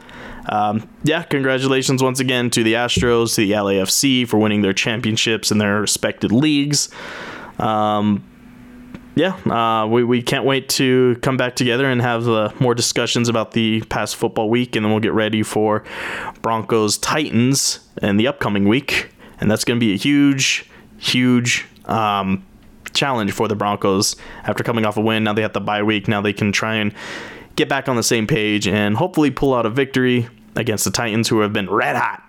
um, 0.50 0.88
yeah, 1.04 1.24
congratulations 1.24 2.02
once 2.02 2.20
again 2.20 2.50
to 2.52 2.64
the 2.64 2.74
Astros, 2.74 3.36
to 3.36 3.42
the 3.42 3.52
LAFC 3.52 4.28
for 4.28 4.38
winning 4.38 4.62
their 4.62 4.74
championships 4.74 5.52
in 5.52 5.58
their 5.58 5.82
respected 5.82 6.32
leagues. 6.32 6.90
Um, 7.60 8.24
yeah, 9.16 9.34
uh, 9.46 9.88
we, 9.88 10.04
we 10.04 10.22
can't 10.22 10.46
wait 10.46 10.70
to 10.70 11.18
come 11.22 11.36
back 11.36 11.56
together 11.56 11.86
and 11.86 12.02
have 12.02 12.30
uh, 12.30 12.52
more 12.60 12.74
discussions 12.74 13.28
about 13.28 13.52
the 13.52 13.82
past 13.84 14.16
football 14.16 14.50
week, 14.50 14.76
and 14.76 14.86
then 14.86 14.92
we'll 14.92 15.02
get 15.02 15.14
ready 15.14 15.44
for 15.44 15.84
Broncos 16.42 16.98
Titans 16.98 17.80
in 18.02 18.18
the 18.18 18.28
upcoming 18.28 18.68
week, 18.68 19.10
and 19.40 19.52
that's 19.52 19.66
going 19.66 19.80
to 19.80 19.86
be 19.86 19.94
a 19.94 19.98
huge, 19.98 20.70
huge 20.98 21.66
um, 21.86 22.46
challenge 22.94 23.32
for 23.34 23.48
the 23.48 23.56
Broncos 23.56 24.16
after 24.44 24.64
coming 24.64 24.86
off 24.86 24.96
a 24.96 25.02
win. 25.02 25.26
Now 25.26 25.34
they 25.34 25.42
have 25.42 25.54
the 25.54 25.62
bye 25.62 25.84
week. 25.84 26.08
Now 26.08 26.22
they 26.22 26.34
can 26.34 26.54
try 26.54 26.76
and 26.76 26.94
get 27.58 27.68
back 27.68 27.90
on 27.90 27.98
the 27.98 28.04
same 28.04 28.28
page 28.28 28.66
and 28.66 28.96
hopefully 28.96 29.30
pull 29.30 29.54
out 29.54 29.66
a 29.66 29.70
victory 29.70 30.30
against 30.56 30.86
the 30.86 30.92
Titans, 30.92 31.28
who 31.28 31.42
have 31.42 31.52
been 31.52 31.70
red 31.70 31.98
hot. 31.98 32.24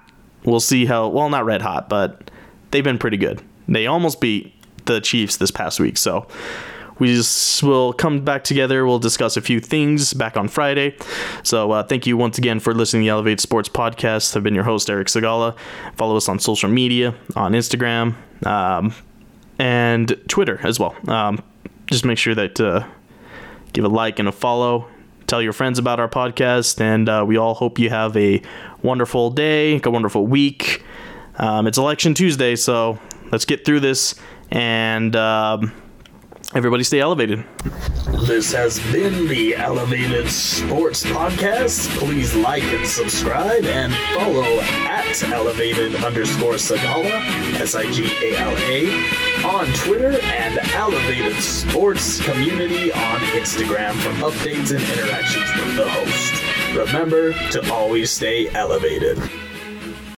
We'll 0.45 0.61
see 0.61 0.87
how 0.87 1.09
well, 1.09 1.31
not 1.31 1.45
red 1.45 1.63
hot, 1.63 1.89
but 1.89 2.31
they've 2.73 2.83
been 2.83 2.99
pretty 2.99 3.19
good. 3.19 3.41
They 3.69 3.87
almost 3.87 4.21
beat 4.21 4.53
the 4.87 5.01
Chiefs 5.01 5.37
this 5.37 5.53
past 5.53 5.79
week, 5.79 5.97
so 5.97 6.27
we 6.99 7.15
just 7.15 7.63
will 7.63 7.93
come 7.93 8.25
back 8.25 8.45
together. 8.45 8.87
We'll 8.87 8.99
discuss 8.99 9.37
a 9.37 9.41
few 9.41 9.61
things 9.61 10.13
back 10.15 10.37
on 10.37 10.49
Friday. 10.49 10.97
So 11.43 11.73
uh, 11.73 11.83
thank 11.83 12.07
you 12.07 12.17
once 12.17 12.39
again 12.39 12.61
for 12.61 12.75
listening 12.75 13.03
to 13.03 13.05
the 13.07 13.11
Elevate 13.11 13.41
Sports 13.41 13.69
Podcast. 13.69 14.37
I've 14.37 14.43
been 14.43 14.55
your 14.55 14.65
host, 14.65 14.89
Eric 14.89 15.09
Sigala. 15.09 15.57
Follow 15.97 16.17
us 16.17 16.29
on 16.29 16.39
social 16.39 16.69
media, 16.69 17.15
on 17.35 17.53
Instagram, 17.53 18.15
um, 18.47 18.95
and 19.59 20.17
Twitter 20.29 20.61
as 20.63 20.79
well. 20.79 20.95
Um, 21.09 21.43
just 21.87 22.05
make 22.05 22.19
sure 22.19 22.35
that 22.35 22.61
uh, 22.61 22.87
give 23.73 23.85
a 23.85 23.89
like 23.89 24.19
and 24.19 24.29
a 24.29 24.33
follow. 24.33 24.89
Tell 25.27 25.43
your 25.43 25.53
friends 25.53 25.79
about 25.79 25.99
our 25.99 26.09
podcast, 26.09 26.81
and 26.81 27.09
uh, 27.09 27.25
we 27.27 27.37
all 27.37 27.55
hope 27.55 27.79
you 27.79 27.89
have 27.89 28.17
a 28.17 28.43
wonderful 28.83 29.31
day, 29.31 29.81
a 29.83 29.91
wonderful 29.91 30.27
week. 30.27 30.85
Um, 31.39 31.67
it's 31.67 31.79
Election 31.79 32.13
Tuesday, 32.15 32.55
so 32.55 32.99
let's 33.31 33.45
get 33.45 33.65
through 33.65 33.81
this 33.81 34.15
and. 34.51 35.17
Everybody 36.55 36.85
stay 36.85 37.01
elevated. 37.01 37.45
This 38.27 38.53
has 38.53 38.79
been 38.93 39.27
the 39.27 39.57
Elevated 39.57 40.29
Sports 40.29 41.03
Podcast. 41.03 41.89
Please 41.99 42.35
like 42.35 42.63
and 42.65 42.87
subscribe 42.87 43.65
and 43.65 43.95
follow 44.15 44.61
at 44.87 45.23
elevated 45.25 45.95
underscore 46.05 46.55
Sigala, 46.55 47.11
S 47.59 47.75
I 47.75 47.91
G 47.91 48.05
A 48.23 48.37
L 48.37 48.55
A, 48.59 49.47
on 49.47 49.67
Twitter 49.77 50.21
and 50.21 50.59
Elevated 50.75 51.43
Sports 51.43 52.23
Community 52.23 52.93
on 52.93 53.21
Instagram 53.33 53.95
for 53.95 54.11
updates 54.31 54.73
and 54.77 54.83
interactions 54.83 55.51
with 55.57 55.77
the 55.77 55.89
host. 55.89 56.87
Remember 56.93 57.33
to 57.51 57.73
always 57.73 58.11
stay 58.11 58.51
elevated. 58.51 59.19